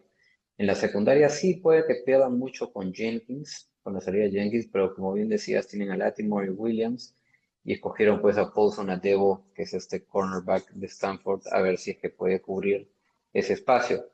[0.61, 4.67] En la secundaria sí puede que pierdan mucho con Jenkins, con la salida de Jenkins,
[4.71, 7.15] pero como bien decías, tienen a Latimore y Williams,
[7.63, 11.89] y escogieron pues a Paulson Adebo, que es este cornerback de Stanford, a ver si
[11.89, 12.87] es que puede cubrir
[13.33, 14.05] ese espacio.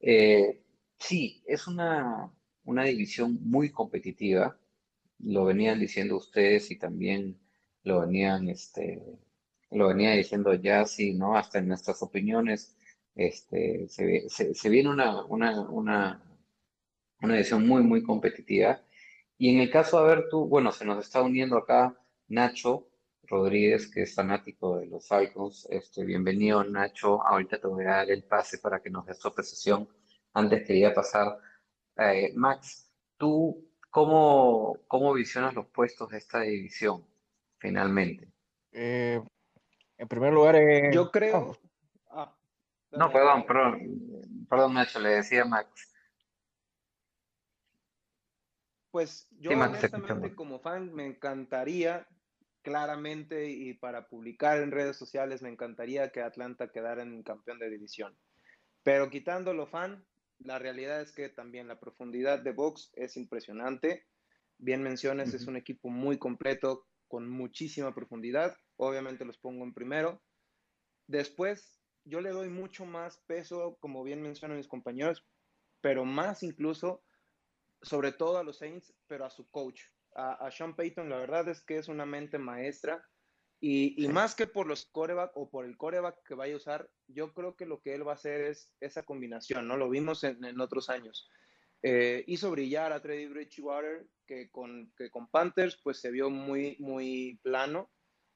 [0.00, 0.64] Eh,
[0.98, 2.28] sí, es una,
[2.64, 4.58] una división muy competitiva,
[5.20, 7.38] lo venían diciendo ustedes y también
[7.84, 9.00] lo venían, este,
[9.70, 11.36] lo venía diciendo Yassi, ¿no?
[11.36, 12.76] Hasta en nuestras opiniones,
[13.14, 16.22] este, se, se, se viene una, una, una,
[17.20, 18.80] una edición muy, muy competitiva.
[19.38, 21.98] Y en el caso, a ver, tú, bueno, se nos está uniendo acá
[22.28, 22.88] Nacho
[23.24, 25.66] Rodríguez, que es fanático de los Falcons.
[25.70, 27.24] Este, bienvenido, Nacho.
[27.26, 29.88] Ahorita te voy a dar el pase para que nos des tu apreciación.
[30.32, 31.38] Antes quería pasar,
[31.96, 37.04] eh, Max, ¿tú cómo, cómo visionas los puestos de esta división,
[37.58, 38.28] finalmente?
[38.72, 39.22] Eh,
[39.96, 41.56] en primer lugar, eh, Yo creo.
[42.96, 45.68] No, perdón, perdón, perdón, Nacho, le decía Max.
[48.90, 52.06] Pues yo Sí, Max, te honestamente como fan me encantaría
[52.62, 57.70] claramente y para publicar en redes sociales me encantaría que Atlanta quedara en campeón de
[57.70, 58.16] división.
[58.82, 60.04] Pero quitándolo fan,
[60.38, 64.06] la realidad es que también la profundidad de Box es impresionante.
[64.58, 68.56] Bien mencionas, es un equipo muy completo con muchísima profundidad.
[68.76, 70.22] Obviamente los pongo en primero.
[71.06, 75.26] Después, yo le doy mucho más peso, como bien mencionan mis compañeros,
[75.80, 77.04] pero más incluso
[77.82, 79.82] sobre todo a los Saints, pero a su coach,
[80.14, 83.06] a, a Sean Payton, la verdad es que es una mente maestra
[83.66, 86.90] y, y más que por los coreback o por el coreback que vaya a usar,
[87.06, 89.78] yo creo que lo que él va a hacer es esa combinación, ¿no?
[89.78, 91.30] Lo vimos en, en otros años.
[91.82, 96.76] Eh, hizo brillar a Teddy Bridgewater, que con, que con Panthers pues se vio muy,
[96.78, 97.90] muy plano,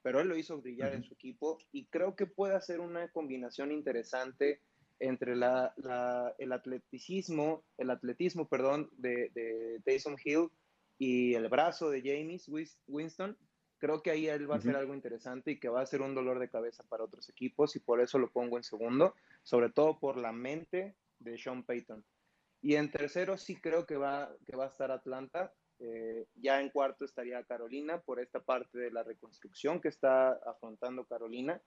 [0.09, 1.09] pero él lo hizo brillar en Ujú.
[1.09, 4.63] su equipo y creo que puede hacer una combinación interesante
[4.99, 10.49] entre la, la- el atleticismo, el atletismo, perdón, de, de Taysom Hill
[10.97, 12.51] y el brazo de James
[12.87, 13.37] Winston,
[13.77, 14.81] creo que ahí él va a hacer Ujú.
[14.81, 17.81] algo interesante y que va a ser un dolor de cabeza para otros equipos y
[17.81, 22.03] por eso lo pongo en segundo, sobre todo por la mente de Sean Payton.
[22.63, 25.55] Y en tercero sí creo que va, que va a estar Atlanta.
[25.81, 31.07] Eh, ya en cuarto estaría Carolina por esta parte de la reconstrucción que está afrontando
[31.07, 31.63] Carolina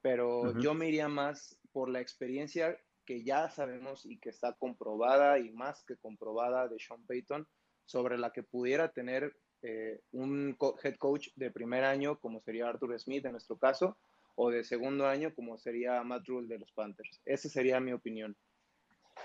[0.00, 5.38] pero yo me iría más por la experiencia que ya sabemos y que está comprobada
[5.38, 7.46] y más que comprobada de Sean Payton
[7.84, 12.68] sobre la que pudiera tener eh, un co- head coach de primer año como sería
[12.68, 13.96] Arthur Smith en nuestro caso
[14.34, 17.20] o de segundo año como sería Matt Rule de los Panthers.
[17.24, 18.36] Esa sería mi opinión.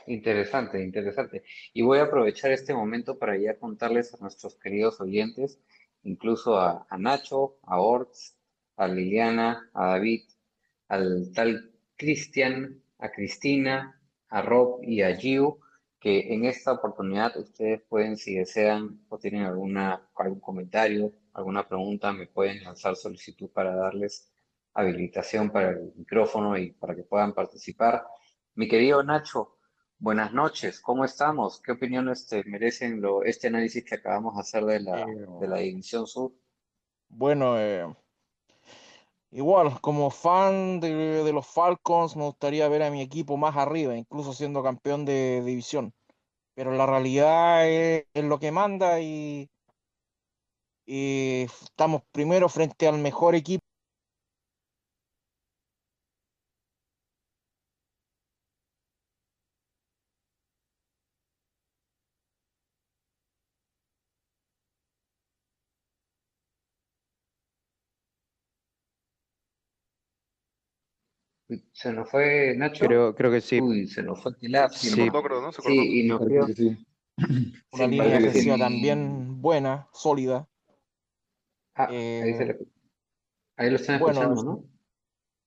[0.05, 1.43] Interesante, interesante.
[1.73, 5.59] Y voy a aprovechar este momento para ya contarles a nuestros queridos oyentes,
[6.03, 8.37] incluso a, a Nacho, a Orts,
[8.77, 10.23] a Liliana, a David,
[10.87, 15.59] al tal Cristian, a Cristina, a Rob y a Giu,
[15.99, 22.13] que en esta oportunidad ustedes pueden, si desean o tienen alguna, algún comentario, alguna pregunta,
[22.13, 24.31] me pueden lanzar solicitud para darles
[24.73, 28.05] habilitación para el micrófono y para que puedan participar.
[28.55, 29.56] Mi querido Nacho,
[29.99, 31.61] buenas noches, ¿cómo estamos?
[31.61, 35.47] ¿Qué opiniones te merecen lo, este análisis que acabamos de hacer de la, eh, de
[35.47, 36.33] la División Sur?
[37.09, 37.85] bueno, eh,
[39.31, 43.95] igual, como fan de, de los Falcons, me gustaría ver a mi equipo más arriba,
[43.95, 45.93] incluso siendo campeón de división.
[46.55, 49.49] Pero la realidad es, es lo que manda y,
[50.87, 53.66] y estamos primero frente al mejor equipo.
[71.78, 72.88] ¿Se nos fue Nacho?
[72.88, 73.61] Creo, creo que sí.
[73.61, 74.32] Uy, se nos fue.
[74.32, 75.51] Se Sí, creo, ¿no?
[75.51, 75.61] Se.
[75.61, 76.88] Sí, y nos que sí.
[77.71, 78.61] Una sí, línea defensiva sí.
[78.61, 80.49] también buena, sólida.
[81.75, 82.57] Ah, ahí, se Eh, le-
[83.57, 84.63] ahí lo están bueno, escuchando, es- ¿no?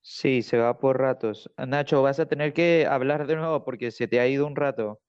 [0.02, 1.50] sí, se va por ratos.
[1.66, 5.00] Nacho, vas a tener que hablar de nuevo porque se te ha ido un rato.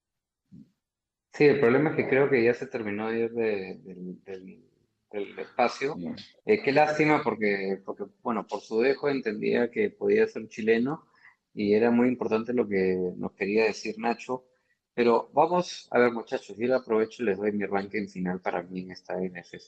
[1.33, 4.65] Sí, el problema es que creo que ya se terminó de ir de- del, del-
[5.11, 5.93] del espacio.
[5.99, 6.07] Sí.
[6.45, 11.10] Eh, qué lástima porque, porque, bueno, por su dejo entendía que podía ser chileno
[11.53, 14.45] y era muy importante lo que nos quería decir Nacho,
[14.93, 18.81] Pero vamos a ver, muchachos, yo aprovecho y les doy mi ranking final para mí
[18.81, 19.15] en esta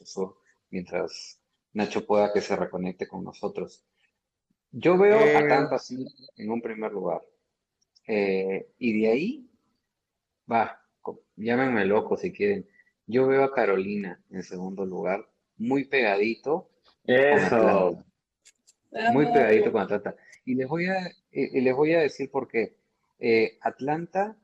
[0.05, 0.37] Sur,
[0.69, 1.39] mientras
[1.73, 3.85] Nacho pueda que se reconecte con nosotros.
[4.71, 6.05] Yo veo a Eh, Tampa sí
[6.35, 7.21] en un primer lugar.
[8.07, 9.49] Eh, y de ahí,
[10.51, 10.81] va,
[11.35, 12.67] llámenme loco si quieren.
[13.05, 16.69] Yo veo a Carolina en segundo lugar, muy pegadito
[17.05, 18.03] Eso.
[19.11, 20.15] Muy pegadito con Atlanta.
[20.45, 22.75] Y les voy a, y y les voy a decir por qué.
[23.19, 24.37] Eh, Atlanta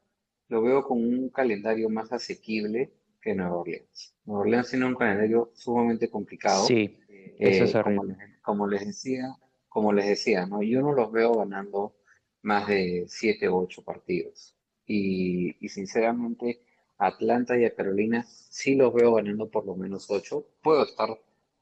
[0.48, 4.16] lo veo con un calendario más asequible que Nueva Orleans.
[4.26, 6.66] Nueva Orleans tiene un calendario sumamente complicado.
[6.66, 6.98] Sí,
[7.38, 9.36] eso es Eh, como les, como les decía,
[9.68, 10.62] como les decía, ¿no?
[10.64, 11.96] Yo no los veo ganando
[12.42, 14.56] más de siete o ocho partidos.
[14.86, 16.62] Y, y sinceramente,
[16.98, 20.48] Atlanta y a Carolina sí los veo ganando por lo menos ocho.
[20.64, 21.10] Puedo estar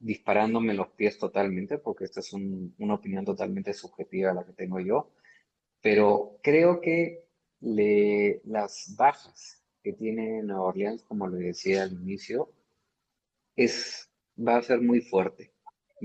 [0.00, 4.80] disparándome los pies totalmente, porque esta es un- una opinión totalmente subjetiva la que tengo
[4.80, 5.10] yo,
[5.82, 7.26] pero creo que
[7.60, 12.50] le, las bajas que tiene Nueva Orleans, como le decía al inicio,
[13.56, 15.52] es, va a ser muy fuerte.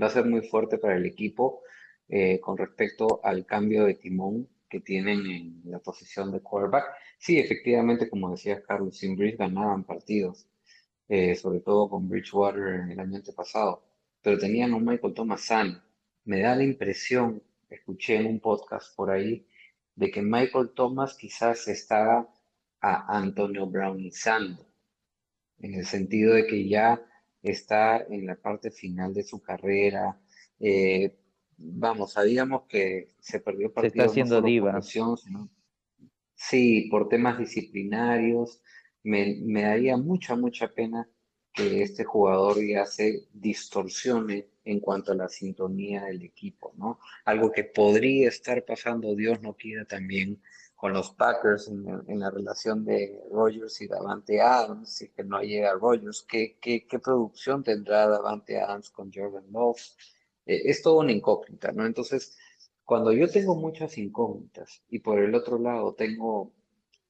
[0.00, 1.62] Va a ser muy fuerte para el equipo
[2.08, 6.84] eh, con respecto al cambio de timón que tienen en la posición de quarterback.
[7.18, 10.46] Sí, efectivamente, como decía Carlos, sin ganaban partidos,
[11.08, 13.84] eh, sobre todo con Bridgewater en el año antepasado,
[14.22, 15.82] pero tenían un Michael Thomas sano.
[16.24, 19.46] Me da la impresión, escuché en un podcast por ahí,
[19.94, 22.28] de que Michael Thomas quizás estaba
[22.80, 24.66] a Antonio Brownizando
[25.58, 27.00] en el sentido de que ya
[27.42, 30.20] está en la parte final de su carrera.
[30.60, 31.16] Eh,
[31.56, 34.82] vamos, sabíamos que se perdió Se está no haciendo por diva.
[34.82, 35.50] sino
[36.34, 38.60] sí, por temas disciplinarios.
[39.04, 41.08] Me, daría mucha, mucha pena
[41.52, 46.98] que este jugador ya se distorsione en cuanto a la sintonía del equipo, ¿no?
[47.24, 50.42] Algo que podría estar pasando, Dios no quiera, también
[50.74, 55.74] con los Packers en, la- relación de Rodgers y Davante Adams, si que no llega
[55.74, 59.80] Rodgers, ¿qué, qué, qué producción tendrá Davante Adams con Jordan Love?
[60.46, 61.86] Eh, es todo una incógnita, ¿no?
[61.86, 62.36] Entonces,
[62.84, 66.52] cuando yo tengo muchas incógnitas y por el otro lado tengo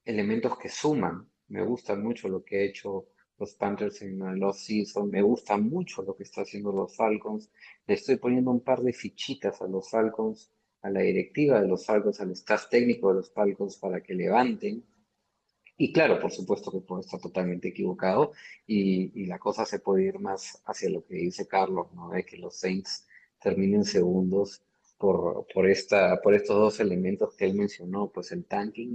[0.05, 3.07] elementos que suman, me gusta mucho lo que ha hecho
[3.39, 7.51] los Panthers en el off-season, me gusta mucho lo que está haciendo los Falcons,
[7.87, 10.51] le estoy poniendo un par de fichitas a los Falcons,
[10.83, 14.85] a la directiva de los Falcons, al staff técnico de los Falcons para que levanten.
[15.77, 18.33] Y claro, por supuesto que puedo estar totalmente equivocado
[18.67, 22.11] y, la cosa se puede ir más hacia lo que dice Carlos, ¿no?
[22.11, 23.09] De que los Saints
[23.41, 24.63] terminen segundos
[24.99, 28.95] por, por, esta, por estos dos elementos que él mencionó, pues el tanking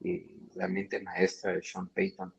[0.00, 2.32] y la mente maestra de Sean Payton.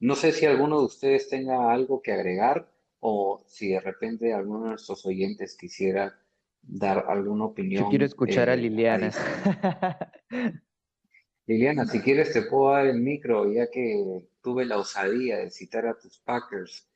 [0.00, 2.70] No sé si alguno de ustedes tenga algo que agregar
[3.00, 6.18] o si de repente alguno de nuestros oyentes quisiera
[6.62, 7.90] dar alguna Yo opinión.
[7.90, 9.10] quiero escuchar a eh, Liliana.
[11.46, 15.86] Liliana, si quieres te puedo dar el micro, ya que tuve la osadía de citar
[15.86, 16.86] a tus Packers.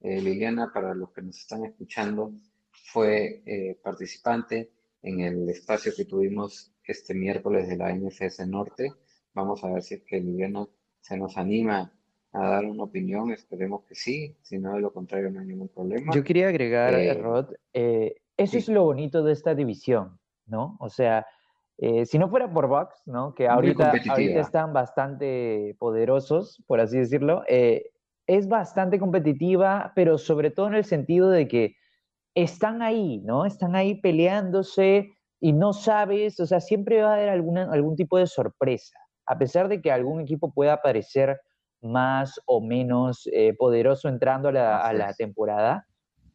[0.00, 2.32] Eh, Liliana, para los que nos están escuchando,
[2.70, 4.70] fue eh, participante
[5.02, 8.92] en el espacio que tuvimos este miércoles de la NFS Norte.
[9.34, 10.66] Vamos a ver si es que Liliana
[11.00, 11.92] se nos anima
[12.32, 15.68] a dar una opinión, esperemos que sí, si no, de lo contrario no hay ningún
[15.68, 16.12] problema.
[16.14, 18.58] Yo quería agregar, Eh, Rod, eh, eso sí.
[18.58, 20.76] es lo bonito de esta división, ¿no?
[20.80, 21.26] O sea,
[21.78, 23.34] eh, si no fuera por Bucks, ¿no?
[23.34, 27.90] Que ahorita, ahorita están bastante poderosos, por así decirlo, eh,
[28.26, 31.76] es bastante competitiva, pero sobre todo en el sentido de que
[32.34, 33.44] están ahí, ¿no?
[33.44, 38.18] Están ahí peleándose y no sabes, o sea, siempre va a haber alguna, algún tipo
[38.18, 41.40] de sorpresa, a pesar de que algún equipo pueda parecer
[41.80, 45.86] más o menos eh, poderoso entrando a la, a temporada,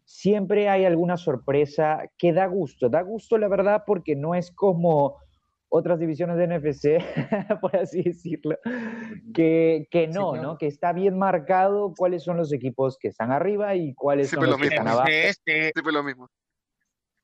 [0.05, 5.17] siempre hay alguna sorpresa que da gusto, da gusto la verdad porque no es como
[5.69, 6.99] otras divisiones de NFC,
[7.61, 8.57] por así decirlo,
[9.33, 10.35] que, no.
[10.35, 10.57] ¿no?
[10.57, 14.49] Que está bien marcado cuáles son los equipos que están arriba y cuáles son Siempre
[14.49, 15.07] los lo que están abajo.
[15.45, 16.27] Siempre lo mismo.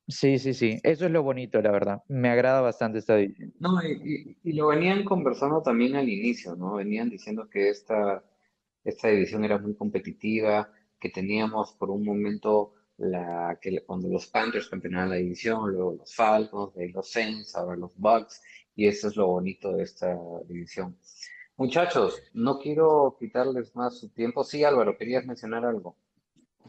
[0.08, 2.02] Sí, sí, sí, eso es lo bonito, la verdad.
[2.08, 3.52] Me agrada bastante esta división.
[3.58, 6.74] No, y, y- y lo venían conversando también al inicio, ¿no?
[6.76, 8.22] Venían diciendo que esta,
[8.84, 10.70] esta división era muy competitiva,
[11.00, 16.14] que teníamos por un momento la, que cuando los Panthers campeonaban la división, luego los
[16.14, 18.40] Falcons, de ahí los Saints, ahora los Bucks,
[18.76, 20.16] y eso es lo bonito de esta
[20.48, 20.96] división.
[21.56, 24.44] Muchachos, no quiero quitarles más su tiempo.
[24.44, 25.96] Sí, Álvaro, querías mencionar algo.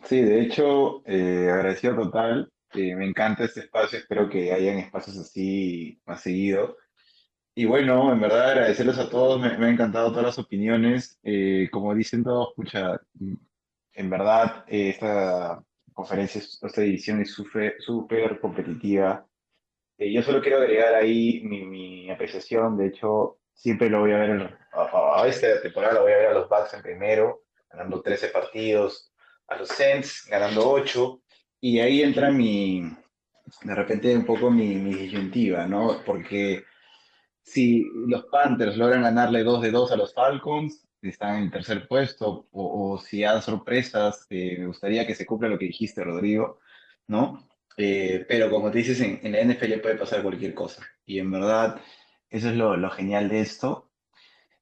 [0.05, 2.49] Sí, de hecho, eh, agradecido total.
[2.77, 6.77] Eh, me encanta este espacio, espero que hayan espacios así más seguido.
[7.55, 11.19] Y bueno, en verdad agradecerles a todos, me, me han encantado todas las opiniones.
[11.23, 13.01] Eh, como dicen todos, escucha,
[13.93, 19.27] en verdad eh, esta conferencia, esta edición es súper competitiva.
[19.97, 24.19] Eh, yo solo quiero agregar ahí mi, mi apreciación, de hecho, siempre lo voy a
[24.19, 27.41] ver a, esta temporada la voy a ver a los Bucks en primero,
[27.71, 29.11] ganando 13 partidos,
[29.47, 31.21] a los Saints ganando 8,
[31.67, 32.81] y ahí entra mi,
[33.63, 36.01] de repente un poco mi, mi disyuntiva, ¿no?
[36.05, 36.63] Porque
[37.41, 42.47] si los Panthers logran ganarle 2 de 2 a los Falcons, están en tercer puesto,
[42.53, 46.59] o, si hay sorpresas, eh, me gustaría que se cumpla lo que dijiste, Rodrigo,
[47.07, 47.45] ¿no?
[47.75, 50.87] Eh, pero como te dices, en, en la NFL puede pasar cualquier cosa.
[51.05, 51.81] Y en verdad,
[52.29, 53.91] eso es lo, lo genial de esto.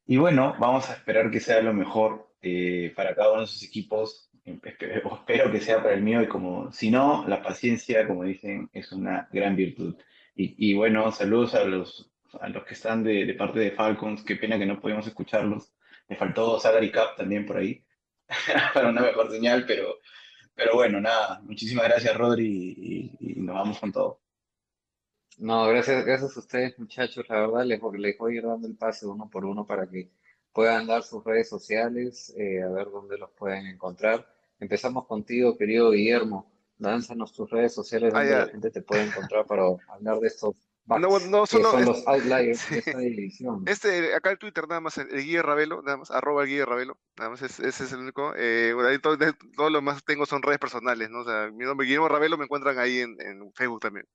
[0.08, 3.62] Y bueno, vamos a esperar que sea lo mejor eh, para cada uno de sus
[3.62, 4.32] equipos.
[4.46, 8.70] Espero, espero que sea para el mío y como, si no, la paciencia, como dicen,
[8.74, 9.96] es una gran virtud.
[10.36, 14.24] Y, y bueno, saludos a los, a los que están de, de parte de Falcons.
[14.24, 15.74] Qué pena que no pudimos escucharlos.
[16.08, 17.84] Me faltó Salary Cap también por ahí,
[18.74, 19.96] para una mejor señal, pero,
[20.54, 21.42] pero bueno, nada.
[21.44, 24.22] Muchísimas gracias, Rodri, y, y nos vamos con todo.
[25.38, 27.26] No, gracias, gracias a ustedes, muchachos.
[27.28, 30.12] La verdad, les, les voy a ir dando el pase uno por uno para que
[30.54, 34.26] puedan dar sus redes sociales, eh, a ver dónde los pueden encontrar.
[34.60, 36.52] Empezamos contigo, querido Guillermo.
[36.78, 40.56] Lánzanos tus redes sociales Ah, donde la gente te puede encontrar para hablar de estos
[40.88, 42.74] No, Bucks, no, que solo son los outliers sí.
[42.76, 43.64] de esta división.
[43.66, 46.66] Este, acá el Twitter nada más, el, el Guille Ravelo, nada más, arroba el Guille
[46.66, 48.34] Ravelo, nada más, es- ese es el único.
[48.36, 49.18] Eh, bueno, ahí todo,
[49.56, 51.22] todo lo más tengo son redes personales, ¿no?
[51.22, 54.06] O sea, mi nombre Guillermo Ravelo me encuentran ahí en, en Facebook también.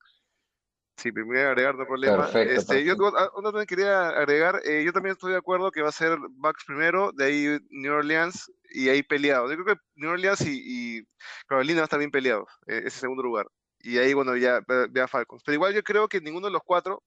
[1.00, 2.24] Sí, me voy a agregar, no problema.
[2.24, 3.38] Perfecto, Este, yo perfecto.
[3.38, 6.64] una también quería agregar, eh, yo también estoy de acuerdo que va a ser Bucks
[6.66, 9.48] primero, de ahí New Orleans y ahí peleado.
[9.50, 11.08] Yo creo que New Orleans y, y
[11.46, 13.46] Carolina estar bien peleados, eh, ese segundo lugar.
[13.78, 15.42] Y ahí, bueno, ya ve ve a Falcons.
[15.42, 17.02] Pero igual yo creo que ninguno de los cuatro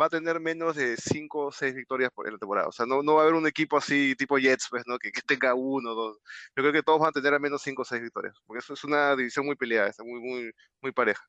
[0.00, 2.66] va a tener menos de cinco o seis victorias por la temporada.
[2.66, 4.98] O sea, no, no va a haber un equipo así tipo Jets, pues, ¿no?
[4.98, 6.18] Que, que tenga uno o dos.
[6.56, 8.34] Yo creo que todos van a tener al menos cinco o seis victorias.
[8.46, 10.50] Porque eso es una división muy peleada, está muy, muy,
[10.82, 11.22] muy pareja.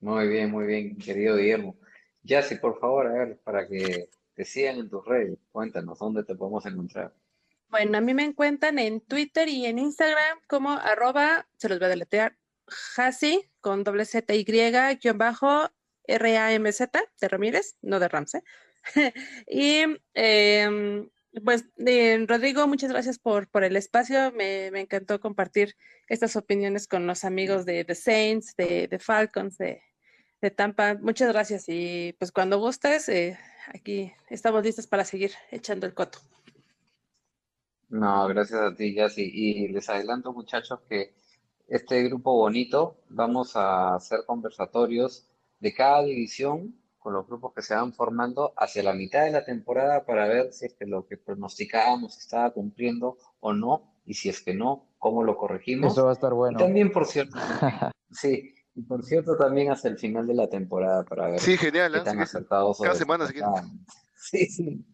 [0.00, 1.76] Muy bien, muy bien, querido Guillermo.
[2.22, 6.34] Yassi, por favor, a ver, para que te sigan en tus redes, cuéntanos dónde te
[6.34, 7.12] podemos encontrar.
[7.68, 11.86] Bueno, a mí me encuentran en Twitter y en Instagram como arroba, se los voy
[11.86, 12.36] a deletrear,
[12.96, 15.70] Hasi con doble Z Y guion bajo
[16.04, 18.42] R-A-M-Z de Ramírez, no de Ramsey.
[19.46, 19.84] Y
[20.14, 21.08] em,
[21.44, 24.32] pues eh, Rodrigo, muchas gracias por, por el espacio.
[24.32, 25.74] Me, me encantó compartir
[26.08, 29.82] estas opiniones con los amigos de The Saints, de, de Falcons, de,
[30.40, 30.94] de Tampa.
[30.94, 33.38] Muchas gracias y pues cuando gustes, eh,
[33.74, 36.18] aquí estamos listos para seguir echando el coto.
[37.88, 39.30] No, gracias a ti, Yassi.
[39.32, 41.14] Y les adelanto, muchachos, que
[41.68, 45.26] este grupo bonito vamos a hacer conversatorios
[45.60, 49.44] de cada división con los grupos que se van formando hacia la mitad de la
[49.44, 54.28] temporada para ver si es que lo que pronosticábamos estaba cumpliendo o no, y si
[54.28, 55.92] es que no, cómo lo corregimos.
[55.92, 56.58] Eso va a estar Y bueno.
[56.58, 57.36] también, por cierto,
[58.10, 61.92] sí, y por cierto, también hacia el final de la temporada para ver Sí, genial,
[61.92, 62.02] qué ¿eh?
[62.04, 63.34] tan acertados cada semana, si.
[64.16, 64.84] Sí, sí.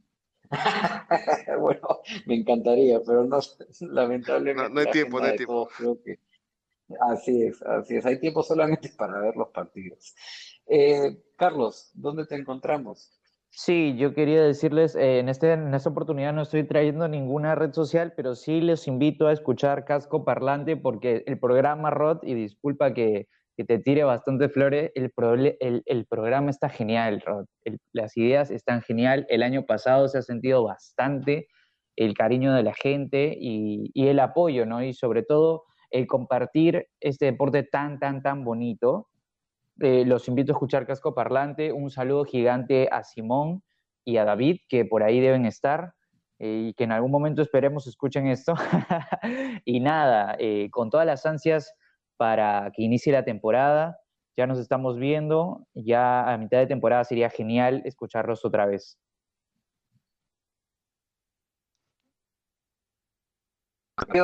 [1.61, 3.39] Bueno, me encantaría, pero no,
[3.81, 5.52] lamentablemente No, no hay tiempo, no hay tiempo.
[5.52, 6.19] todos creo que
[7.11, 8.06] así es, así es.
[8.06, 10.15] Hay tiempo solamente para ver los partidos.
[10.66, 13.20] Eh, Carlos, ¿dónde te encontramos?
[13.51, 17.73] Sí, yo quería decirles, eh, en, este, en esta oportunidad no estoy trayendo ninguna red
[17.73, 22.94] social, pero sí les invito a escuchar Casco Parlante porque el programa Rod, y disculpa
[22.94, 27.47] que, que te tire bastante flores, el, proble- el, el programa está genial, Rod.
[27.64, 29.26] El- las ideas están genial.
[29.28, 31.47] El año pasado se ha sentido bastante
[31.97, 34.82] el cariño de la gente y, y el apoyo, ¿no?
[34.82, 39.09] Y sobre todo el compartir este deporte tan, tan, tan bonito.
[39.81, 41.72] Eh, los invito a escuchar Casco Parlante.
[41.72, 43.62] Un saludo gigante a Simón
[44.05, 45.94] y a David, que por ahí deben estar
[46.40, 48.55] eh, y que en algún momento esperemos escuchen esto.
[49.64, 51.72] y nada, eh, con todas las ansias
[52.16, 53.98] para que inicie la temporada.
[54.36, 55.66] Ya nos estamos viendo.
[55.74, 58.98] Ya a mitad de temporada sería genial escucharlos otra vez.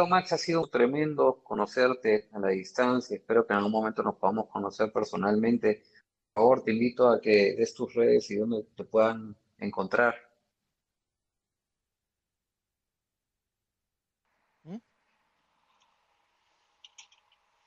[0.09, 3.17] Max, ha sido tremendo conocerte a la distancia.
[3.17, 5.83] Espero que en algún momento nos podamos conocer personalmente.
[6.33, 10.30] Por favor, te invito a que des tus redes y donde te puedan encontrar.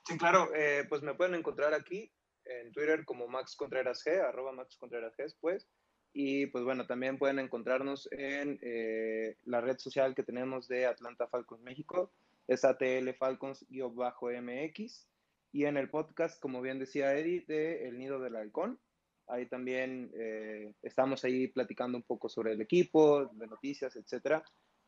[0.05, 2.11] Sí, claro, eh, pues me pueden encontrar aquí
[2.45, 5.67] en Twitter como Max Contreras G, arroba Max Contreras G, pues.
[6.13, 11.27] Y pues bueno, también pueden encontrarnos en eh, la red social que tenemos de Atlanta
[11.27, 12.11] Falcons México,
[12.47, 15.07] es ATL Falcons-MX.
[15.53, 18.79] Y en el podcast, como bien decía Eddie, de El Nido del Halcón.
[19.27, 24.43] Ahí también eh, estamos ahí platicando un poco sobre el equipo, de noticias, etcétera.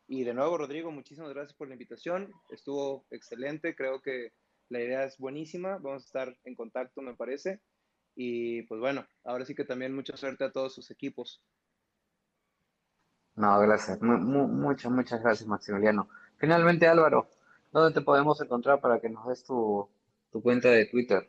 [0.08, 2.32] Y de nuevo, Rodrigo, muchísimas gracias por la invitación.
[2.50, 4.32] Estuvo excelente, creo que
[4.68, 5.78] la idea es buenísima.
[5.78, 7.60] Vamos a estar en contacto, me parece.
[8.14, 11.42] Y pues bueno, ahora sí que también mucha suerte a todos sus equipos.
[13.36, 14.00] No, gracias.
[14.02, 16.08] Mu- mu- muchas, muchas gracias, Maximiliano.
[16.38, 17.28] Finalmente, Álvaro,
[17.72, 19.88] ¿dónde te podemos encontrar para que nos des tu,
[20.32, 21.28] tu cuenta de Twitter?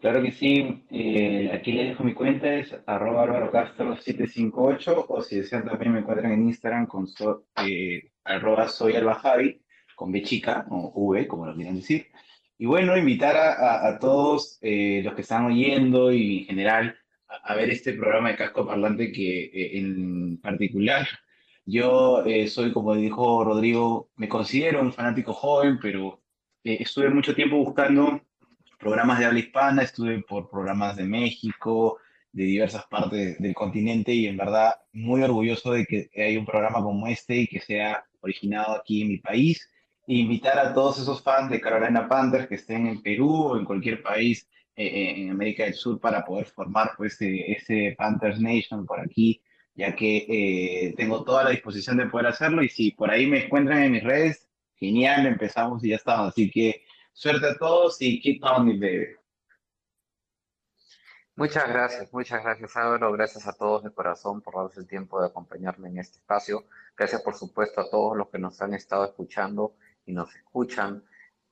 [0.00, 5.22] Claro que sí, eh, aquí les dejo mi cuenta, es arroba Álvaro Castro 758 o
[5.22, 9.62] si desean también me encuentran en Instagram con so- eh, arroba soy Alba Javi,
[9.96, 12.06] con B chica o V, como lo quieran decir.
[12.58, 16.96] Y bueno, invitar a, a- a todos eh, los que están oyendo y en general
[17.28, 21.06] a, a ver este programa de Casco Parlante que eh, en particular
[21.64, 26.20] yo eh, soy, como dijo Rodrigo, me considero un fanático joven, pero
[26.64, 28.20] eh, estuve mucho tiempo buscando
[28.78, 31.98] programas de habla hispana, estuve por programas de México,
[32.32, 36.82] de diversas partes del continente y en verdad muy orgulloso de que hay un programa
[36.82, 39.68] como este y que sea originado aquí en mi país.
[40.06, 43.64] E invitar a todos esos fans de Carolina Panthers que estén en Perú o en
[43.64, 48.40] cualquier país eh, eh, en América del Sur para poder formar pues ese, ese Panthers
[48.40, 49.42] Nation por aquí,
[49.74, 53.44] ya que eh, tengo toda la disposición de poder hacerlo y si por ahí me
[53.44, 56.28] encuentran en mis redes, genial, empezamos y ya estamos.
[56.28, 59.06] Así que suerte a todos y keep pounding, baby.
[61.36, 65.28] Muchas gracias, muchas gracias Álvaro, gracias a todos de corazón por darse el tiempo de
[65.28, 66.66] acompañarme en este espacio.
[66.96, 69.74] Gracias por supuesto a todos los que nos han estado escuchando
[70.06, 71.04] y nos escuchan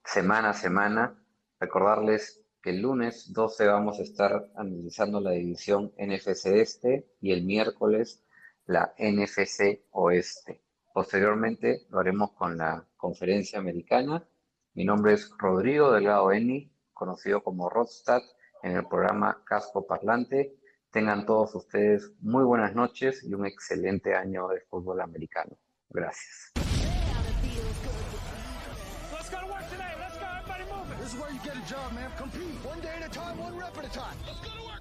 [0.04, 1.22] semana a semana.
[1.58, 7.44] Recordarles que el lunes 12 vamos a estar analizando la división NFC Este y el
[7.44, 8.24] miércoles
[8.66, 10.62] la NFC Oeste.
[10.92, 14.24] Posteriormente lo haremos con la conferencia americana.
[14.74, 18.22] Mi nombre es Rodrigo Delgado Eni, conocido como Rodstad
[18.62, 20.56] en el programa Casco Parlante.
[20.90, 25.56] Tengan todos ustedes muy buenas noches y un excelente año de fútbol americano.
[25.88, 26.52] Gracias.
[31.10, 32.08] This is where you get a job, man.
[32.16, 34.16] Compete one day at a time, one rep at a time.
[34.28, 34.79] Let's go to work.